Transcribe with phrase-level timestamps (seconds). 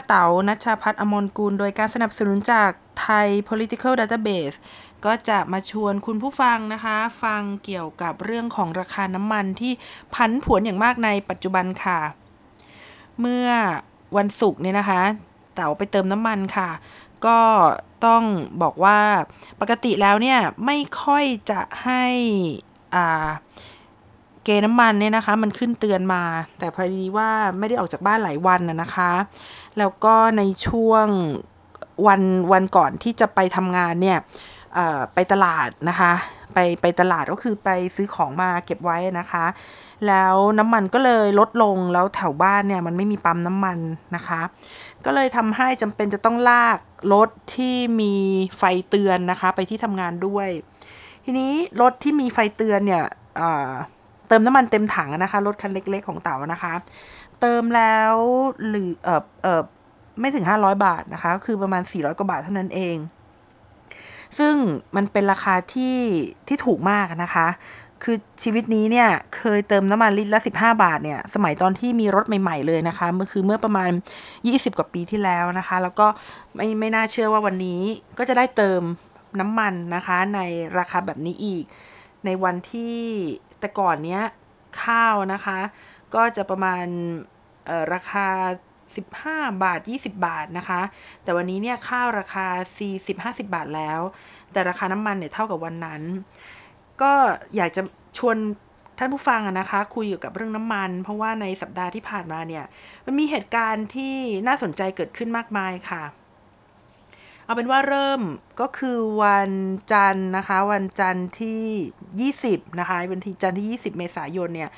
[0.00, 4.56] วันนี้นะคะเต๋านัชชาพัฒน์อมรกุล โดยการสนับสนุนจากไทย political database
[5.04, 9.72] ก็จะมาชวนคุณผู้ฟังนะคะ ฟังเกี่ยวกับเรื่องของราคาน้ำมันที่
[10.14, 11.98] พันผวนอย่างมากในปัจจุบันค่ะ
[13.20, 13.48] เมื่อ
[14.16, 15.02] วันศุกร์เนี่ยนะคะ
[15.54, 16.70] เต๋าไปเติมน้ำมันค่ะ
[17.26, 17.40] ก็
[18.06, 18.22] ต้อง
[18.62, 19.00] บอกว่า
[19.60, 22.04] ปกติแล้วเนี่ย ไม่ค่อยจะให้
[22.94, 23.28] อ่า
[24.44, 26.22] เกณฑ์น้ำมันเนี่ยนะคะ มันขึ้นเตือนมา
[26.58, 29.12] แต่พอดีว่าไม่ได้ออกจากบ้านหลายวันนะนะคะ
[29.78, 31.06] แล้วก็ในช่วง
[32.06, 34.18] วันวันก่อนที่จะไปทำงานเนี่ย
[35.14, 36.12] ไปตลาดนะคะ
[36.54, 39.44] ไปไปตลาดก็คือไปซื้อของมาเก็บไว้นะคะ
[40.08, 43.78] แล้วน้ำมันก็เลยลดลงแล้วแถวบ้านเนี่ยมันไม่มีปั๊มน้ำมัน
[44.16, 44.40] นะคะ
[45.04, 46.78] ก็เลยทำให้จำเป็นจะต้องลาก
[47.14, 48.14] รถที่มี
[48.58, 50.48] ไฟเตือนนะคะ ไปที่ทำงานด้วย
[51.24, 53.04] ทีนี้รถที่มีไฟเตือนเนี่ย
[54.30, 56.72] เติมน้ำมันเต็มถังนะคะ รถคันเล็ก ๆ ของเต๋านะคะ
[57.40, 58.14] เติมแล้ว
[58.68, 59.62] หรือเออเออ
[60.20, 62.96] ไม่ถึง 500 บาทนะคะ คือประมาณ 400 กว่าบาทเท่านั้นเอง
[64.38, 64.54] ซึ่ง
[64.96, 65.96] มันเป็นราคาที่
[66.48, 67.46] ที่ถูกมากนะคะ
[68.02, 73.90] คือชีวิตนี้เนี่ยเคยเติมน้ำมันลิตรละ 15 บาทเนี่ย สมัยตอนที่มีรถใหม่ ๆ เลยนะคะ เมื่อคือเมื่อประมาณ
[74.34, 76.06] 20 กว่าปีที่แล้วนะคะ แล้วก็
[76.56, 77.80] ไม่ไม่น่าเชื่อว่าวันนี้
[78.18, 78.80] ก็จะได้เติม
[79.40, 80.40] น้ำมันนะคะใน
[80.78, 81.64] ราคาแบบนี้อีก
[82.24, 82.96] ในวันที่
[83.60, 84.22] แต่ก่อนเนี้ย
[84.84, 85.58] ข้าวนะคะ
[86.14, 86.86] ก็จะประมาณ
[87.92, 88.28] ราคา
[88.94, 90.80] 15 บาท 20 บาทนะคะ
[91.22, 92.46] แต่วันนี้เนี่ยข้าวราคา
[92.98, 94.00] 40-50 บาทแล้ว
[94.52, 96.02] แต่ราคาน้ำมันเนี่ยเท่ากับวันนั้น
[97.02, 97.12] ก็
[97.56, 97.82] อยากจะ
[98.18, 98.36] ชวน
[98.98, 102.64] ท่านผู้ฟังอะนะคะ คุยเกี่ยวกับเรื่องน้ำมัน เพราะว่าในสัปดาห์ที่ผ่านมาเนี่ย
[103.06, 104.14] มันมีเหตุการณ์ที่
[104.46, 106.02] น่าสนใจเกิดขึ้นมากมายค่ะ
[107.50, 108.22] เอาเป็นว่าเริ่ม
[108.60, 109.52] ก็คือวัน
[109.92, 114.70] จันทร์นะคะ วันจันทร์ที่ 20 นะคะวันที่จันทร์ที่ 20 เมษายนเนี่ย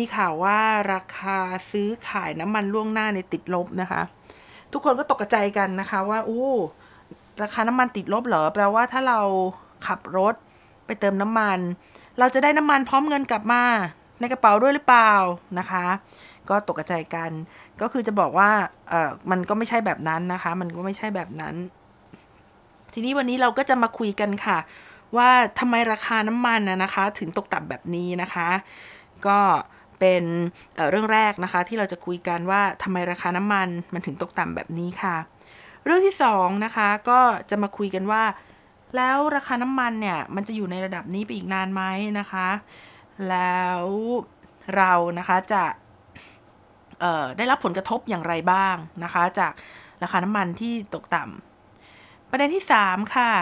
[0.00, 0.58] มีข่าวว่า
[0.92, 1.38] ราคา
[1.70, 4.02] ซื้อขายน้ำมันล่วงหน้าในติดลบนะคะ
[4.72, 6.48] ทุกคนก็ตกใจกันนะคะว่าอู้
[7.42, 9.20] ราคาน้ำมันติดลบเหรอแปลว่าถ้าเรา
[9.86, 10.34] ขับรถ
[10.86, 11.58] ไปเติมน้ำมัน
[12.18, 13.62] เราจะได้น้ำมันพร้อมเงินกลับมา
[14.20, 15.12] ในกระเป๋าด้วยหรือเปล่า
[15.58, 15.84] นะคะ
[16.48, 17.30] ก็ตกใจกัน
[17.80, 18.50] ก็คือจะบอกว่า
[18.88, 21.56] เออมันก็ไม่ใช่แบบนั้นนะคะ มันก็ไม่ใช่แบบนั้น
[22.94, 24.58] ทีนี้วันนี้เราก็จะมาคุยกันค่ะ
[25.16, 28.48] ว่าทำไมราคาน้ำมันนะนะคะ ถึงตกต่ำแบบนี้นะคะ
[29.26, 29.38] ก็
[30.00, 30.24] เป็น
[30.76, 35.16] เเรื่องแรกนะคะ ที่เราจะคุยกันว่าทำไมราคาน้ำมันมันถึงตกต่ำแบบนี้ค่ะ
[35.84, 38.24] เรื่องที่สองนะคะก็จะมาคุยกันว่า
[38.96, 41.82] แล้วราคาน้ำมันเนี่ยมันจะอยู่ในระดับนี้ไปอีกนานไหม
[42.18, 42.48] นะคะ
[43.28, 43.84] แล้ว
[44.76, 45.64] เรานะคะจะ
[47.36, 49.52] ได้รับผลกระทบอย่างไรบ้างนะคะ จาก
[50.02, 51.49] ราคาน้ำมันที่ตกต่ำ
[52.30, 53.32] ประเด็นที่ 3 ค่ะ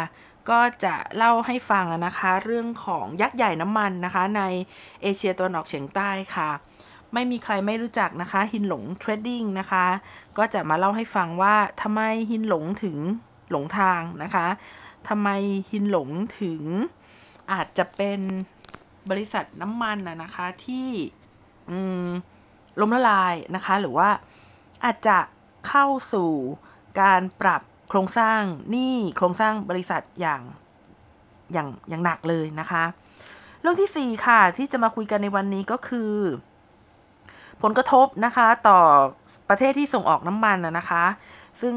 [0.51, 4.43] ก็จะเล่าให้ฟังนะคะ เรื่องของยักษ์ใหญ่น้ำมันนะคะ ใน
[5.03, 6.51] เอเชียตะวันออกเฉียงใต้ค่ะ
[7.15, 9.87] ไม่มีใครไม่รู้จักนะคะ ฮินหลงเทรดดิ้งนะคะ
[10.39, 12.01] ก็จะมาเล่าให้ฟังว่าทำไม
[12.31, 12.99] ฮินหลงถึง
[13.51, 14.47] หลงทางนะคะ
[15.09, 15.29] ทำไม
[15.71, 16.09] ฮินหลง
[16.41, 16.63] ถึง
[17.53, 18.21] อาจจะเป็น
[19.11, 20.89] บริษัทน้ำมันนะคะที่
[22.81, 24.09] ล้มละลายนะคะ หรือว่า
[24.85, 25.19] อาจจะ
[25.69, 26.31] เข้าสู่
[27.01, 28.41] การปรับ โครงสร้าง
[28.71, 30.41] หนี้โครงสร้างบริษัทอย่าง
[31.53, 32.85] อย่างอย่างหนักเลยนะคะ
[33.61, 36.13] เรื่องที่ 4 ค่ะที่จะมาคุยกันในวันนี้ก็คือ
[37.63, 38.81] ผลกระทบนะคะต่อ
[39.49, 41.05] ประเทศที่ส่งออกน้ำมันนะนะคะ
[41.61, 41.75] ซึ่ง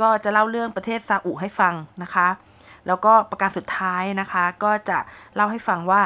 [0.00, 2.28] ก็จะเล่าเรื่องประเทศซาอุให้ฟังนะคะ
[2.86, 4.98] แล้วก็ประการสุดท้ายนะคะ ก็จะ
[5.34, 6.00] เล่าให้ฟังว่า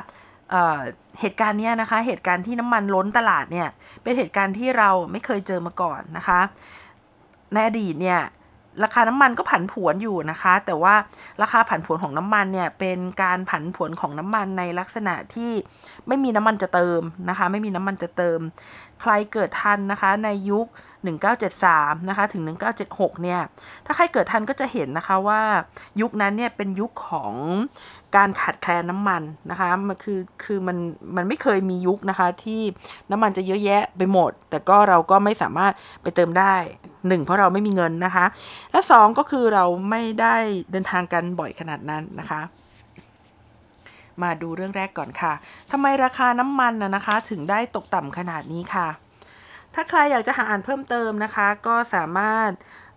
[0.50, 3.68] เเหตุการณ์เนี้ยนะคะ เหตุการณ์ที่น้ำมันล้นตลาดเนี่ย
[4.02, 6.40] เป็นเหตุการณ์ที่เราไม่เคยเจอมาก่อนนะคะ
[7.52, 8.20] ในอดีตเนี่ย
[8.84, 10.94] ราคาน้ำมันก็ผันผวนอยู่นะคะ แต่ว่า
[11.42, 15.52] ราคาผันผวนของน้ำมันเนี่ยเป็นการผันผวนของน้ำมันในลักษณะที่
[16.08, 18.38] ไม่มีน้ำมันจะเติมนะคะ ไม่มีน้ำมันจะเติม
[19.00, 20.66] ใครเกิดทันนะคะในยุค
[21.42, 22.42] 1973 นะคะถึง
[22.82, 23.40] 1976 เนี่ย
[23.86, 25.42] ถ้าใครเกิดทันก็จะเห็นนะคะว่า
[26.00, 27.34] ยุคนั้นเนี่ยเป็นยุคของ
[28.16, 30.76] การขาดแคลนน้ำมันนะคะมันคือคือมัน
[31.16, 32.62] มันไม่เคยมียุคนะคะที่
[33.10, 35.72] น้ำมันจะเยอะแยะไปหมด แต่ก็เราก็ไม่สามารถ
[36.02, 36.54] ไปเติมได้
[37.06, 38.24] หนึ่งเพราะเราไม่มีเงินนะคะ
[38.72, 40.36] และสองก็คือเราไม่ได้
[40.70, 42.40] เดินทางกันบ่อยขนาดนั้นนะคะ
[44.22, 45.32] มาดูเรื่องแรกก่อนค่ะ
[45.70, 48.88] ทำไมราคาน้ำมันนะนะคะ ถึงได้ตกต่ำขนาดนี้ค่ะ
[49.74, 52.50] ถ้าใครอยากจะหาอ่านเพิ่มเติมนะคะ ก็สามารถ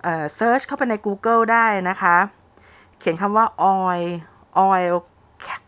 [0.03, 2.15] เอ่อเซิร์ชเข้าไปใน Google ได้นะคะ
[2.99, 4.05] เขียนคำว่า oil
[4.67, 4.95] oil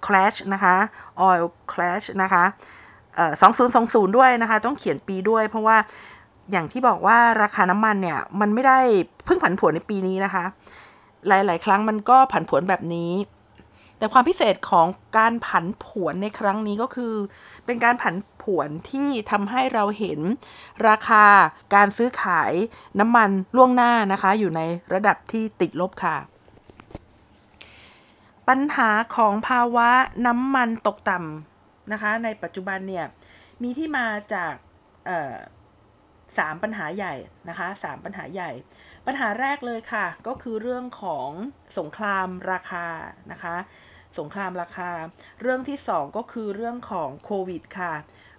[0.05, 0.75] crash นะคะ
[1.27, 2.43] oil crash นะคะ
[3.15, 3.33] เอ่อ
[3.75, 5.77] 2020ด้วยนะคะ ต้องเขียนปีด้วยเพราะว่า
[6.51, 8.79] อย่างที่บอกว่าราคาน้ำมันเนี่ย มันไม่ได้
[9.25, 10.45] เพิ่งผันผวนในปีนี้นะคะ
[11.27, 13.13] หลาย ๆ ครั้งมันก็ผันผวนแบบนี้
[13.97, 14.87] แต่ความพิเศษของ
[15.17, 17.13] การผันผวนในครั้งนี้ก็คือ
[17.65, 20.19] เป็นการผันผวนที่ทำให้เราเห็น
[20.87, 21.25] ราคา
[21.75, 22.53] การซื้อขาย
[22.99, 24.61] น้ำมันล่วงหน้านะคะ อยู่ใน
[24.93, 26.17] ระดับที่ติดลบค่ะ
[28.47, 29.89] ปัญหาของภาวะ
[30.25, 33.05] น้ำมันตกต่ำนะคะ ในปัจจุบันเนี่ย
[33.63, 34.53] มีที่มาจาก
[36.37, 37.15] สามปัญหาใหญ่
[37.49, 38.51] นะคะสามปัญหาใหญ่
[39.05, 41.29] ปัญหาแรกเลยค่ะ ก็คือเรื่องของ
[41.79, 42.87] สงครามราคา
[43.31, 43.55] นะคะ
[44.19, 44.91] สงครามราคา
[45.41, 47.93] เรื่องที่ 2 ก็คือเรื่องของโควิดค่ะ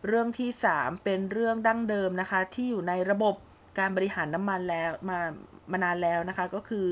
[0.07, 3.35] เรื่องที่ 3 เป็นเรื่องดั้งเดิมนะคะ ที่อยู่ในระบบ
[3.79, 5.19] การบริหารน้ำมันแล้วมา
[5.73, 6.87] มานานแล้วนะคะ ก็คือ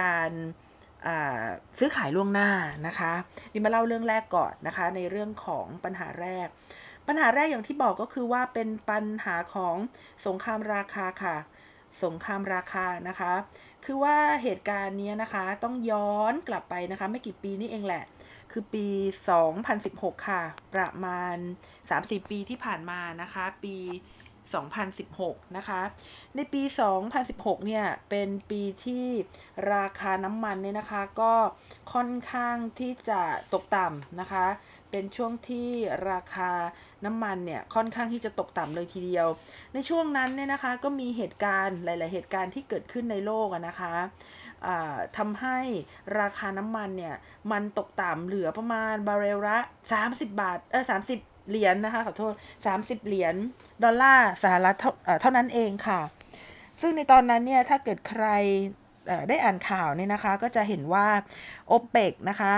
[0.00, 0.30] การ
[1.78, 2.50] ซื้อขายล่วงหน้า
[2.86, 3.12] นะคะ
[3.52, 6.48] นี่มาเล่าเรื่องแรกก่อนนะคะ ในเรื่องของปัญหาแรก
[7.06, 9.76] ปัญหาแรกอย่างที่บอกก็คือว่าเป็นปัญหาของ
[10.26, 11.36] สงครามราคาค่ะ
[12.04, 13.32] สงครามราคานะคะ
[13.84, 18.04] คือว่าเหตุการณ์นี้นะคะ ต้องย้อนกลับไปนะคะ ไม่กี่ปีนี่เองแหละ
[18.52, 18.86] คือปี
[19.62, 20.42] 2016 ค่ะ
[20.74, 21.36] ประมาณ
[21.84, 23.76] 30ปีที่ผ่านมานะคะ ปี
[24.66, 25.80] 2016 นะคะ
[26.36, 26.62] ในปี
[27.14, 29.06] 2016 เนี่ย เป็นปีที่
[29.74, 31.34] ราคาน้ำมันเนี่ยนะคะ ก็
[31.92, 33.20] ค่อนข้างที่จะ
[33.52, 34.46] ตกต่ำนะคะ
[34.92, 35.68] เป็นช่วงที่
[36.10, 36.50] ราคา
[37.04, 39.26] น้ำมันเนี่ยค่อนข้างที่จะตกต่ำเลยทีเดียว
[39.74, 43.94] ในช่วงนั้นเนี่ยนะคะก็มีเหตุการณ์หลาย ๆ เหตุการณ์ที่เกิดขึ้นในโลกนะคะ
[45.18, 45.58] ทำให้
[46.20, 47.14] ราคาน้ำมันเนี่ย
[47.52, 49.58] มันตกต่ำเหลือประมาณบาร์เรลละ
[49.98, 50.84] 30 บาทเออ
[51.16, 52.34] 30 เหรียญนนะคะขอโทษ
[52.70, 53.34] 30 เหรียญ
[53.84, 54.76] ดอลลาร์สหรัฐ
[55.20, 56.00] เท่านั้นเองค่ะ
[56.80, 58.26] ซึ่งในตอนนั้นเนี่ยถ้าเกิดใคร
[59.28, 61.06] ได้อ่านข่าวเนี่ยนะคะก็จะเห็นว่า
[61.68, 62.54] โอเปกนะคะ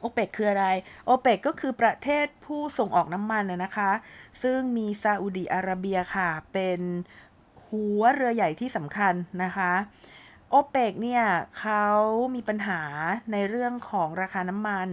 [0.00, 0.66] โอเปกคืออะไร
[1.06, 3.90] โอเปกก็คือประเทศผู้ส่งออกน้ำมันนะคะ
[4.42, 6.80] ซึ่งมีซาอุดีอาระเบียค่ะ เป็น
[7.66, 9.72] หัวเรือใหญ่ที่สำคัญนะคะ
[10.50, 11.24] โอเปกเนี่ย
[11.58, 11.84] เขา
[12.34, 12.82] มีปัญหา
[13.32, 14.88] ในเรื่องของราคาน้ำมัน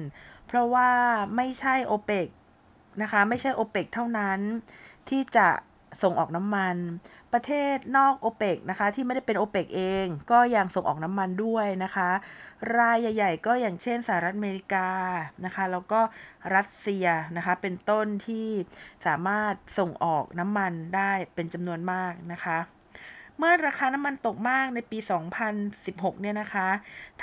[0.48, 0.90] เพราะว่า
[1.36, 2.28] ไม่ใช่โอเปก
[3.02, 4.40] นะคะ ไม่ใช่โอเปกเท่านั้น
[5.10, 5.48] ที่จะ
[6.02, 6.76] ส่งออกน้ำมัน
[7.34, 12.10] ประเทศนอกโอเปกนะคะที่ไม่ได้เป็นโอเปกเอง ก็ยังส่งออกน้ำมันด้วยนะคะ
[12.78, 14.90] รายใหญ่ๆ ก็อย่างเช่นสหรัฐอเมริกา
[15.46, 16.02] นะคะ แล้วก็
[16.56, 17.08] รัสเซีย
[17.38, 18.50] นะคะ เป็นต้นที่
[19.06, 22.77] สามารถส่งออกน้ำมันได้เป็นจำนวนมากนะคะ
[23.40, 25.00] เมื่อราคาน้ำมันตกมากในปี
[25.60, 26.70] 2016 เนี่ยนะคะ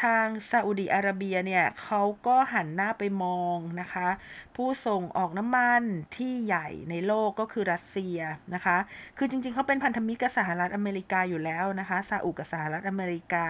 [0.02, 4.08] ทางซาอุดีอาระเบียเนี่ยเขาก็หันหน้าไปมองนะคะ
[4.56, 5.82] ผู้ส่งออกน้ำมัน
[6.16, 8.18] ที่ใหญ่ในโลกก็คือรัสเซีย
[8.54, 8.76] นะคะ
[9.18, 13.44] คือจริงๆเขาเป็นพันธมิตรกับสหรัฐอเมริกาอยู่แล้วนะคะซาอุกับสหรัฐอเมริกา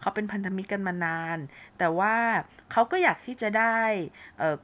[0.00, 1.38] เขาเป็นพันธมิตรกันมานาน
[1.78, 2.16] แต่ว่า
[2.72, 3.80] เขาก็อยากที่จะได้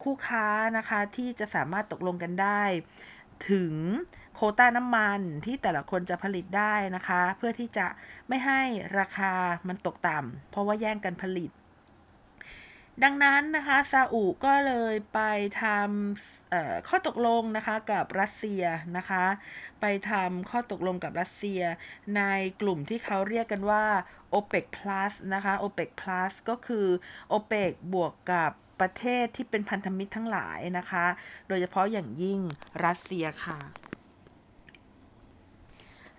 [0.02, 2.62] คู่ค้านะคะที่จะสามารถตกลงกันได้
[3.50, 3.75] ถึง
[4.37, 7.87] โคต้าน้ำมันที่แต่ละคนจะผลิตได้นะคะ เพื่อที่จะ
[8.29, 8.61] ไม่ให้
[8.99, 9.33] ราคา
[9.69, 11.50] มันตกต่ำเพราะว่าแย่งกันผลิต
[13.05, 15.21] ดังนั้นนะคะซาอุก็เลยไป
[15.62, 18.62] ทำข้อตกลงนะคะกับรัสเซีย
[18.97, 19.25] นะคะ
[19.81, 21.62] ไปทำข้อตกลงกับรัสเซีย
[22.17, 22.23] ใน
[22.61, 23.85] กลุ่มที่เขาเรียกกันว่า
[24.35, 26.87] OPEC Plus นะคะ OPEC Plus ก็คือ
[27.33, 28.50] OPEC บวกกับ
[28.81, 31.07] ประเทศที่เป็นพันธมิตรทั้งหลายนะคะ
[31.49, 32.40] โดยเฉพาะอย่างยิ่ง
[32.85, 33.59] รัสเซียค่ะ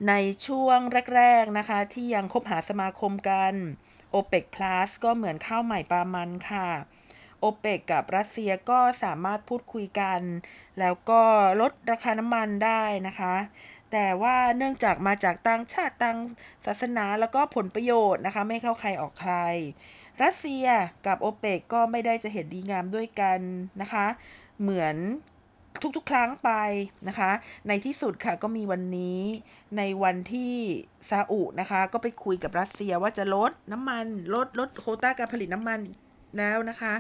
[0.08, 0.14] ใน
[0.46, 0.80] ช่วง
[1.16, 3.54] แรกๆนะคะ ที่ยังคบหาสมาคมกัน
[4.14, 6.70] OPEC Plus ก็เหมือนข้าวใหม่ปลามันค่ะ
[7.40, 10.22] โอเปกกับรัสเซียก็สามารถพูดคุยกัน
[10.80, 11.22] แล้วก็
[11.62, 13.36] ลดราคาน้ำมันได้นะคะ
[13.92, 16.18] แต่ว่าเนื่องจากมาจากต่างชาติต่าง
[16.66, 19.36] ศาสนาแล้วก็ผลประโยชน์นะคะ ไม่เข้าใครออกใคร
[20.24, 20.68] รัสเซีย
[21.08, 23.40] กับโอเปกก็ไม่ได้จะเห็นดีงามด้วยกัน
[23.82, 24.08] นะคะ
[24.62, 24.96] เหมือน
[25.98, 26.52] ทุกๆ ครั้งไป
[27.08, 27.32] นะคะ
[27.68, 29.22] ในที่สุดค่ะก็มีวันนี้
[29.78, 30.54] ในวันที่
[31.10, 35.80] ซาอุนะคะ ก็ไปคุยกับรัสเซียว่าจะลดน้ำมันลดลดโคต้าการผลิตน้ำมัน
[36.38, 36.94] แล้วนะคะ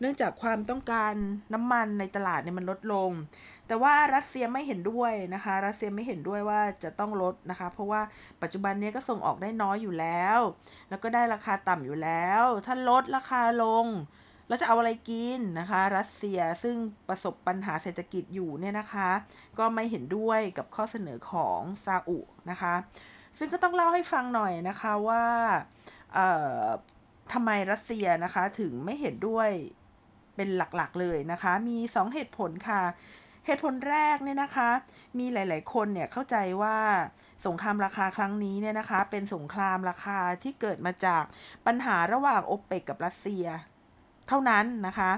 [0.00, 1.14] เนื่องจากความต้องการ
[1.54, 3.10] น้ำมันในตลาดเนี่ยมันลดลง
[3.66, 8.02] แต่ว่ารัสเซียไม่เห็นด้วยนะคะ รัสเซียไม่เห็นด้วยว่าจะต้องลดนะคะ เพราะว่า
[8.42, 10.38] ปัจจุบันนี้ก็ส่งออกได้น้อยอยู่แล้ว
[10.88, 13.86] แล้วก็ได้ราคาต่ำอยู่แล้ว ถ้าลดราคาลง
[14.50, 16.76] แล้วจะเอาอะไรกินนะคะ รัสเซียซึ่ง
[17.08, 19.10] ประสบปัญหาเศรษฐกิจอยู่เนี่ยนะคะ
[19.58, 22.18] ก็ไม่เห็นด้วยกับข้อเสนอของซาอุ
[22.50, 22.74] นะคะ
[23.38, 25.24] ซึ่งก็ต้องเล่าให้ฟังหน่อยนะคะว่า
[27.32, 29.50] ทำไมรัสเซียนะคะถึงไม่เห็นด้วย
[30.36, 32.82] เป็นหลักๆเลยนะคะ มี 2 เหตุผลค่ะ
[33.46, 34.70] เหตุผลแรกเนี่ยนะคะ
[35.18, 36.78] มีหลาย ๆ คนเนี่ยเข้าใจว่า
[37.46, 41.24] สงครามราคาครั้งนี้เนี่ยนะคะ เป็นสงครามราคาที่เกิดมาจาก
[41.66, 43.46] ปัญหาระหว่างโอเปกกับรัสเซีย
[44.30, 45.10] เท่านั้นนะคะ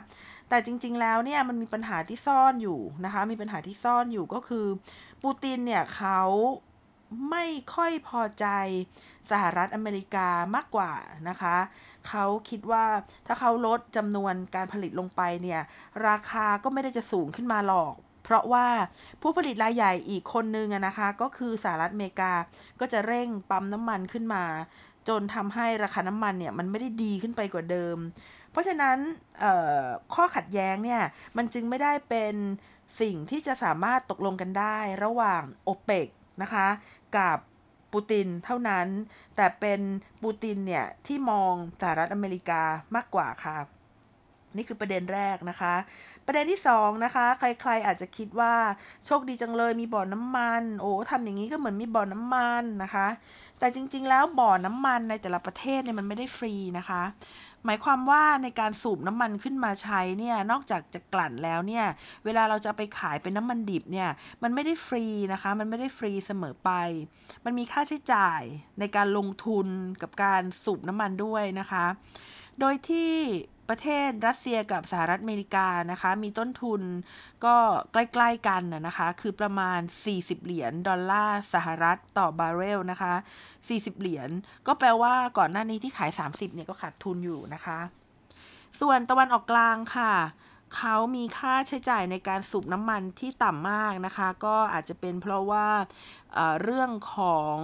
[0.48, 4.66] แต่จริง ๆ แล้วเนี่ยมันมีปัญหาที่ซ่อนอยู่นะคะ มีปัญหาที่ซ่อนอยู่ก็คือ
[5.22, 6.20] ปูตินเนี่ยเขา
[7.30, 8.46] ไม่ค่อยพอใจ
[9.30, 10.92] สหรัฐอเมริกามากกว่า
[11.28, 11.56] นะคะ
[12.08, 12.86] เขาคิดว่า
[13.26, 15.60] ถ้าเขาลดจำนวนการผลิตลงไปเนี่ย
[16.08, 18.66] ราคาก็ไม่ได้จะสูงขึ้นมาหรอก เพราะว่า
[19.22, 22.32] ผู้ผลิตรายใหญ่อีกคนนึงนะคะ ก็คือสหรัฐอเมริกา
[22.80, 24.44] ก็จะเร่งปั๊มน้ำมันขึ้นมา
[25.08, 27.96] จนทำให้ราคาน้ำมันเนี่ย มันไม่ได้ดีขึ้นไปกว่าเดิม
[28.52, 28.98] เพราะฉะนั้น
[30.14, 31.02] ข้อขัดแย้งเนี่ย
[31.36, 32.34] มันจึงไม่ได้เป็น
[33.00, 36.08] สิ่งที่จะสามารถตกลงกันได้ระหว่างโอเปก
[36.42, 36.68] นะคะ
[37.16, 37.38] กับ
[37.92, 38.86] ปูตินเท่านั้น
[39.36, 39.80] แต่เป็น
[40.22, 42.62] ปูตินเนี่ยที่มองสหรัฐอเมริกา
[42.94, 43.56] มากกว่าค่ะ
[44.56, 45.74] นี่คือประเด็นแรกนะคะ
[46.26, 48.54] ประเด็นที่2นะคะ ใครๆอาจจะคิดว่า
[49.04, 53.08] โชคดีจังเลยมีบ่อน้ำมัน โอ้ทำอย่างนี้ก็เหมือนมีบ่อน้ำมันนะคะ
[53.58, 57.02] แต่จริงๆแล้วบ่อน้ำมันในแต่ละประเทศเนี่ยมันไม่ได้ฟรีนะคะ
[57.66, 61.84] หมายความว่าในการสูบน้ำมันขึ้นมาใช้เนี่ยนอกจากจะกลั่นแล้วเนี่ย
[62.24, 64.10] เวลาเราจะไปขายเป็นน้ำมันดิบเนี่ย
[64.42, 66.70] มันไม่ได้ฟรีนะคะ มันไม่ได้ฟรีเสมอไป
[67.44, 68.42] มันมีค่าใช้จ่าย
[68.80, 69.66] ในการลงทุน
[70.02, 71.86] กับการสูบน้ำมันด้วยนะคะ
[72.60, 73.12] โดยที่
[73.68, 76.82] ประเทศรัสเซียกับสหรัฐอเมริกานะคะ มีต้นทุน
[77.44, 77.56] ก็
[77.92, 79.80] ใกล้ ๆ กันนะคะ คือประมาณ
[80.12, 83.14] 40 เหรียญดอลลาร์สหรัฐต่อบาร์เรลนะคะ
[83.56, 84.30] 40 เหรียญ
[84.66, 87.78] ก็แปลว่าก่อนหน้านี้ที่ขาย 30เนี่ยก็ขาดทุนอยู่นะคะ
[88.80, 90.12] ส่วนตะวันออกกลางค่ะ
[90.76, 95.66] เขามีค่าใช้จ่ายในการสูบน้ำมันที่ต่ำมากนะคะ ก็อาจจะเป็นเพราะว่า
[96.62, 97.54] เรื่องของ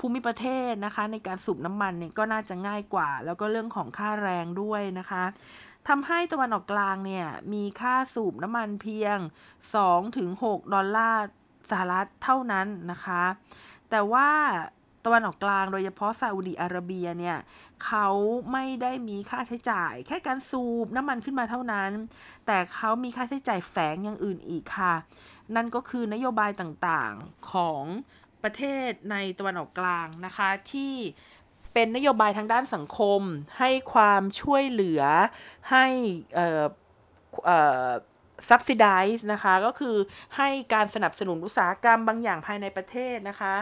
[0.00, 5.24] ภูมิประเทศนะคะ ในการสูบน้ำมันเนี่ยก็น่าจะง่ายกว่า แล้วก็เรื่องของค่าแรงด้วยนะคะ
[5.88, 9.18] ทำให้ตะวันออกกลางเนี่ยมีค่าสูบน้ำมันเพียง
[9.96, 11.24] 2-6 ดอลลาร์
[11.70, 13.22] สหรัฐเท่านั้นนะคะ
[13.90, 14.28] แต่ว่า
[15.06, 17.38] ตะวันออกกลางโดยเฉพาะซาอุดีอาระเบียเนี่ย
[17.84, 18.08] เขา
[18.52, 21.90] ไม่ได้มีค่าใช้จ่าย แค่การสูบน้ำมันขึ้นมาเท่านั้น
[22.46, 24.94] แต่เขามีค่าใช้จ่ายแฝงอย่างอื่นอีกค่ะ
[25.56, 27.82] นั่นก็คือนโยบายต่างๆของ
[28.42, 30.94] ประเทศในตะวันออกกลางนะคะที่
[31.72, 33.20] เป็นนโยบายทางด้านสังคม
[33.58, 35.02] ให้ความช่วยเหลือ
[35.70, 35.86] ให้
[36.38, 36.64] อ่อ
[37.46, 37.90] เอ่อ
[38.50, 39.96] subsidize นะคะก็คือ
[40.36, 43.54] ให้การสนับสนุนอุตสาหกรรมบางอย่างภายในประเทศนะคะ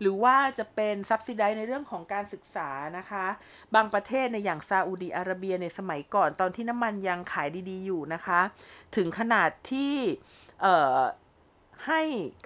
[0.00, 3.26] หรือว่าจะเป็น subsidize ในเรื่องของการศึกษานะคะ
[3.74, 8.40] บางประเทศในอย่างซาอุดีอาระเบียในสมัยก่อนตอนที่น้ำมันยังขายดีๆอยู่นะคะ
[8.96, 9.94] ถึงขนาดที่
[11.86, 12.02] ให้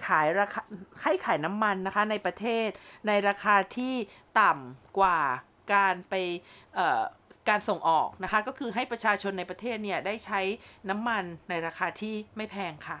[0.07, 0.61] ขายราคา
[1.03, 2.67] ให้ขายน้ำมันนะคะในประเทศ
[3.07, 3.93] ในราคาที่
[4.41, 5.19] ต่ำกว่า
[5.73, 6.13] การไป
[7.49, 10.39] การส่งออกนะคะ ก็คือให้ประชาชนในประเทศเนี่ยได้ใช้
[10.89, 12.99] น้ำมันในราคาที่ไม่แพงค่ะ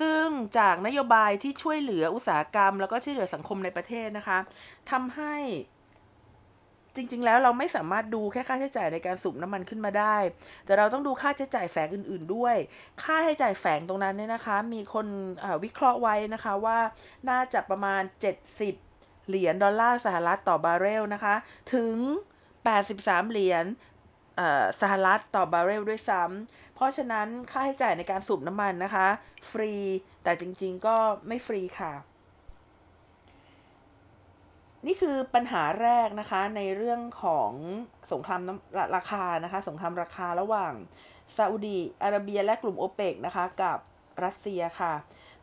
[0.00, 0.26] ซึ่ง
[0.58, 4.38] จากนโยบายที่ช่วยเหลืออุตสาหกรรม แล้วก็ช่วยเหลือสังคมในประเทศนะคะ
[4.90, 5.36] ทำให้
[6.96, 10.16] จริง ๆ แล้วเราไม่สามารถดูแค่ค่าใช้จ่ายในการสูบน้ำมันขึ้นมาได้
[10.64, 12.56] แต่เราต้องดูค่าใช้จ่ายแฝงอื่น ๆ ด้วย
[13.02, 15.06] ค่าใช้จ่ายแฝงตรงนั้นเนี่ยนะคะ มีคน
[15.64, 16.78] วิเคราะห์ไว้นะคะว่า
[17.30, 18.02] น่าจะประมาณ
[18.64, 21.34] 70 เหรียญดอลลาร์สหรัฐต่อบาร์เรลนะคะ
[21.74, 21.94] ถึง
[22.64, 23.64] 83 เหรียญ
[24.80, 29.06] สหรัฐต่อบาร์เรลด้วยซ้ำ เพราะฉะนั้นค่าใช้จ่ายในการสูบน้ำมันนะคะ
[29.50, 29.72] ฟรี
[30.24, 30.96] แต่จริงๆก็
[31.28, 31.92] ไม่ฟรีค่ะ
[34.86, 37.50] นี่คือปัญหาแรกนะคะในเรื่องของ
[38.12, 38.40] สงคราม
[38.96, 40.72] ราคานะคะ สงครามราคาระหว่าง
[41.36, 43.78] ซาอุดีอาระเบียและกลุ่มโอเปกนะคะกับ
[44.24, 44.92] รัสเซียค่ะ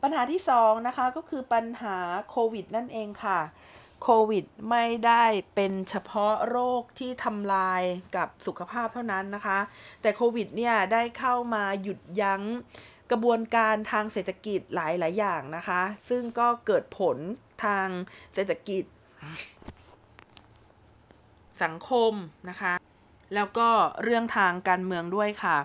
[0.01, 1.97] ปัญหาที่2นะคะก็คือปัญหา
[2.29, 3.39] โควิดนั่นเองค่ะ
[4.01, 5.23] โควิดไม่ได้
[5.55, 7.81] เป็นเฉพาะโรคที่ทำลาย
[8.15, 9.59] กับสุขภาพเท่านั้นนะคะ
[10.01, 12.41] แต่โควิดเนี่ยได้เข้ามาหยุดยั้ง
[13.11, 17.17] กระบวนการทางเศรษฐกิจหลายหลายอย่างนะคะ ซึ่งก็เกิดผล
[17.65, 17.87] ทาง
[18.33, 18.83] เศรษฐกิจ
[21.63, 22.13] สังคม
[22.49, 22.73] นะคะ
[23.35, 23.69] แล้วก็
[24.03, 25.57] เรื่องทางการเมืองด้วยค่ะ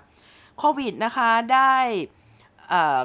[0.58, 1.76] โควิดนะคะได้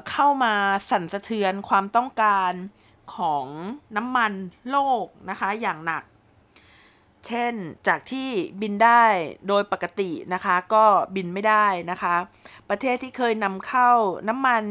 [0.09, 0.53] เข้ามา
[0.89, 2.53] สั่นสะเทือนความต้องการ
[3.15, 3.45] ของ
[3.97, 4.33] น้ำมัน
[4.69, 6.03] โลกนะคะอย่างหนัก
[7.27, 7.53] เช่น
[7.87, 8.29] จากที่
[8.61, 9.03] บินได้
[9.47, 12.15] โดยปกตินะคะก็บินไม่ได้นะคะ
[12.69, 13.91] ประเทศที่เคยนำเข้า
[14.29, 14.63] น้ำมัน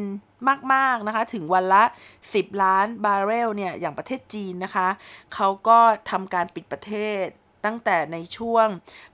[0.75, 1.85] มากๆนะคะถึงวันละ
[2.25, 4.89] 10 ล้านบาร์เรลเนี่ยอย่างประเทศจีนนะคะ
[5.35, 5.79] เขาก็
[6.11, 6.93] ทำการปิดประเท
[7.23, 7.25] ศ
[7.65, 8.67] ตั้งแต่ในช่วง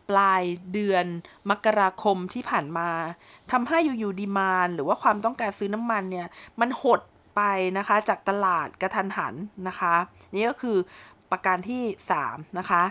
[0.08, 0.42] ปลาย
[0.72, 1.06] เดือน
[1.50, 2.90] มกราคมที่ผ่านมา
[3.52, 6.26] ทำให้อยู่ๆดีมานหรือว่าความต้องการซื้อน้ำมันเนี่ย
[6.60, 7.00] มันหด
[7.36, 7.42] ไป
[7.78, 9.34] นะคะจากตลาดกระทันหัน
[9.68, 9.94] นะคะ
[10.34, 10.78] นี่ก็คือ
[11.30, 11.84] ประการที่
[12.20, 12.82] 3 นะคะ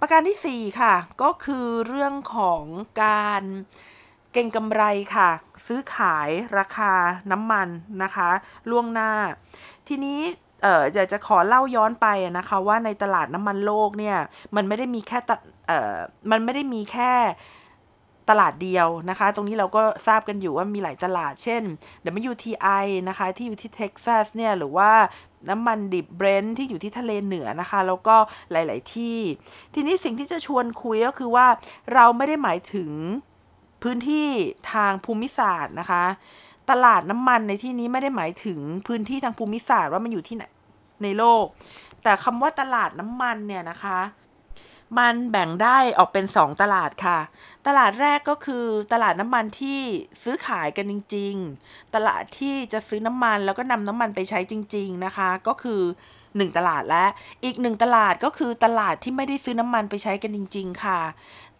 [0.00, 2.62] ประการที่ 4 ค่ะ ก็คือเรื่องของ
[3.04, 3.42] การ
[4.32, 4.82] เก่งกำไร
[5.16, 5.30] ค่ะ
[5.66, 6.92] ซื้อขายราคา
[7.32, 7.68] น้ำมัน
[8.02, 8.30] นะคะ
[8.70, 9.10] ล่วงหน้า
[9.88, 10.20] ทีนี้
[10.62, 12.06] เอออยากจะขอเล่าย้อนไป
[12.38, 14.18] นะคะว่าในตลาดน้ำมันโลกเนี่ย
[14.56, 15.30] มันไม่ได้มีแค่ต
[15.66, 15.96] เออ
[16.30, 17.12] มันไม่ได้มีแค่
[18.30, 21.62] ตลาดเดียวนะคะ ตรงนี้เราก็ทราบกันอยู่ว่ามีหลายตลาด เช่น
[22.30, 24.90] WTI นะคะที่อยู่ที่เท็กซัสเนี่ยหรือว่า
[25.50, 28.16] น้ำมันดิบเบรนท์ที่อยู่ที่ทะเลเหนือนะคะ แล้วก็
[28.52, 29.18] หลาย ๆ ที่
[29.74, 31.46] ทีนี้สิ่งที่จะชวนคุยก็คือว่า
[31.94, 32.90] เราไม่ได้หมายถึง
[33.82, 34.28] พื้นที่
[34.72, 36.04] ทางภูมิศาสตร์นะคะ
[36.70, 40.44] ตลาดน้ำมันในที่นี้ไม่ได้หมายถึงพื้นที่ทางภูมิศาสตร์ว่ามันอยู่ที่ไหน
[41.02, 41.44] ในโลก
[42.02, 43.98] แต่คำว่าตลาดน้ำมันเนี่ยนะคะ
[44.98, 47.18] มันแบ่งได้ออกเป็น 2 ตลาดค่ะ
[47.66, 49.80] ตลาดแรกก็คือตลาดน้ำมันที่
[50.22, 51.34] ซื้อขายกันจริง
[51.64, 55.82] ๆ ตลาดที่จะซื้อน้ำมันแล้วก็นำน้ำมันไปใช้จริง ๆนะคะ ก็คือ
[56.20, 57.04] 1 ตลาดและ
[57.44, 61.00] อีกหนึ่งตลาดก็คือตลาดที่ไม่ได้ซื้อน้ำมันไปใช้กันจริง ๆ ค่ะ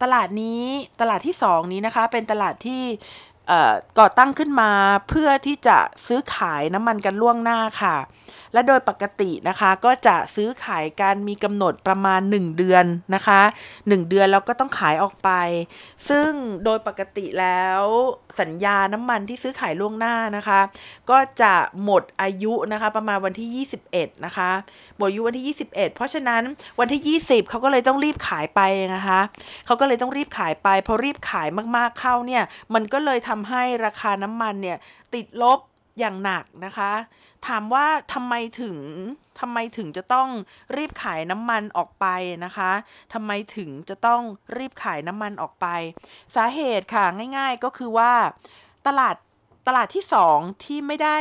[0.02, 0.64] ตลาดนี้
[1.00, 2.82] ตลาดที่ 2 นี้นะคะเป็นตลาดที่
[3.98, 4.70] ก่อตั้งขึ้นมา
[5.08, 7.96] เพื่อที่จะซื้อขายน้ำมันกันล่วงหน้าค่ะ
[8.52, 13.40] และโดยปกตินะคะก็จะซื้อขายกันมีกำหนดประมาณ 1 เดือนนะคะ
[13.74, 15.30] 1 เดือนแล้วก็ต้องขายออกไป
[16.08, 16.30] ซึ่ง
[16.64, 17.82] โดยปกติแล้ว
[18.40, 20.60] สัญญาน้ำมันที่ซื้อขายล่วงหน้านะคะ
[21.10, 21.52] ก็จะ
[21.84, 24.50] หมดอายุนะคะประมาณวันที่ 21 นะคะ
[24.96, 26.42] หมดอายุวันที่ 21 เพราะฉะนั้น
[26.80, 28.60] วันที่ 20 เขาก็เลยต้องรีบขายไป
[28.94, 29.20] นะคะ
[29.66, 32.42] เขาก็เลยต้องรีบขายไปพอรีบขายมากๆเข้าเนี่ย
[32.74, 34.78] มันก็เลยทำให้ราคาน้ำมันเนี่ย
[35.14, 35.58] ติดลบ
[35.98, 36.92] อย่างหนักนะคะ
[37.46, 38.78] ถามว่าทำไมถึง
[39.40, 40.28] ทำไมถึงจะต้อง
[40.76, 42.06] รีบขายน้ำมันออกไป
[42.44, 42.70] นะคะ
[43.12, 44.22] ทำไมถึงจะต้อง
[44.56, 45.66] รีบขายน้ำมันออกไป
[46.36, 47.04] สาเหตุค่ะ
[47.36, 48.12] ง่ายๆก็คือว่า
[48.86, 49.16] ตลาด
[49.66, 51.18] ตลาดที่สองที่ไม่ได้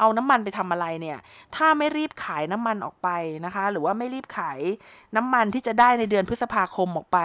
[0.00, 1.18] เอาน้ำมันไปทำอะไรเนี่ย
[1.56, 3.08] ถ้าไม่รีบขายน้ำมันออกไป
[3.44, 4.58] นะคะ หรือว่าไม่รีบขาย
[5.16, 7.18] น้ำมันที่จะได้ในเดือนพฤษภาคมออกไป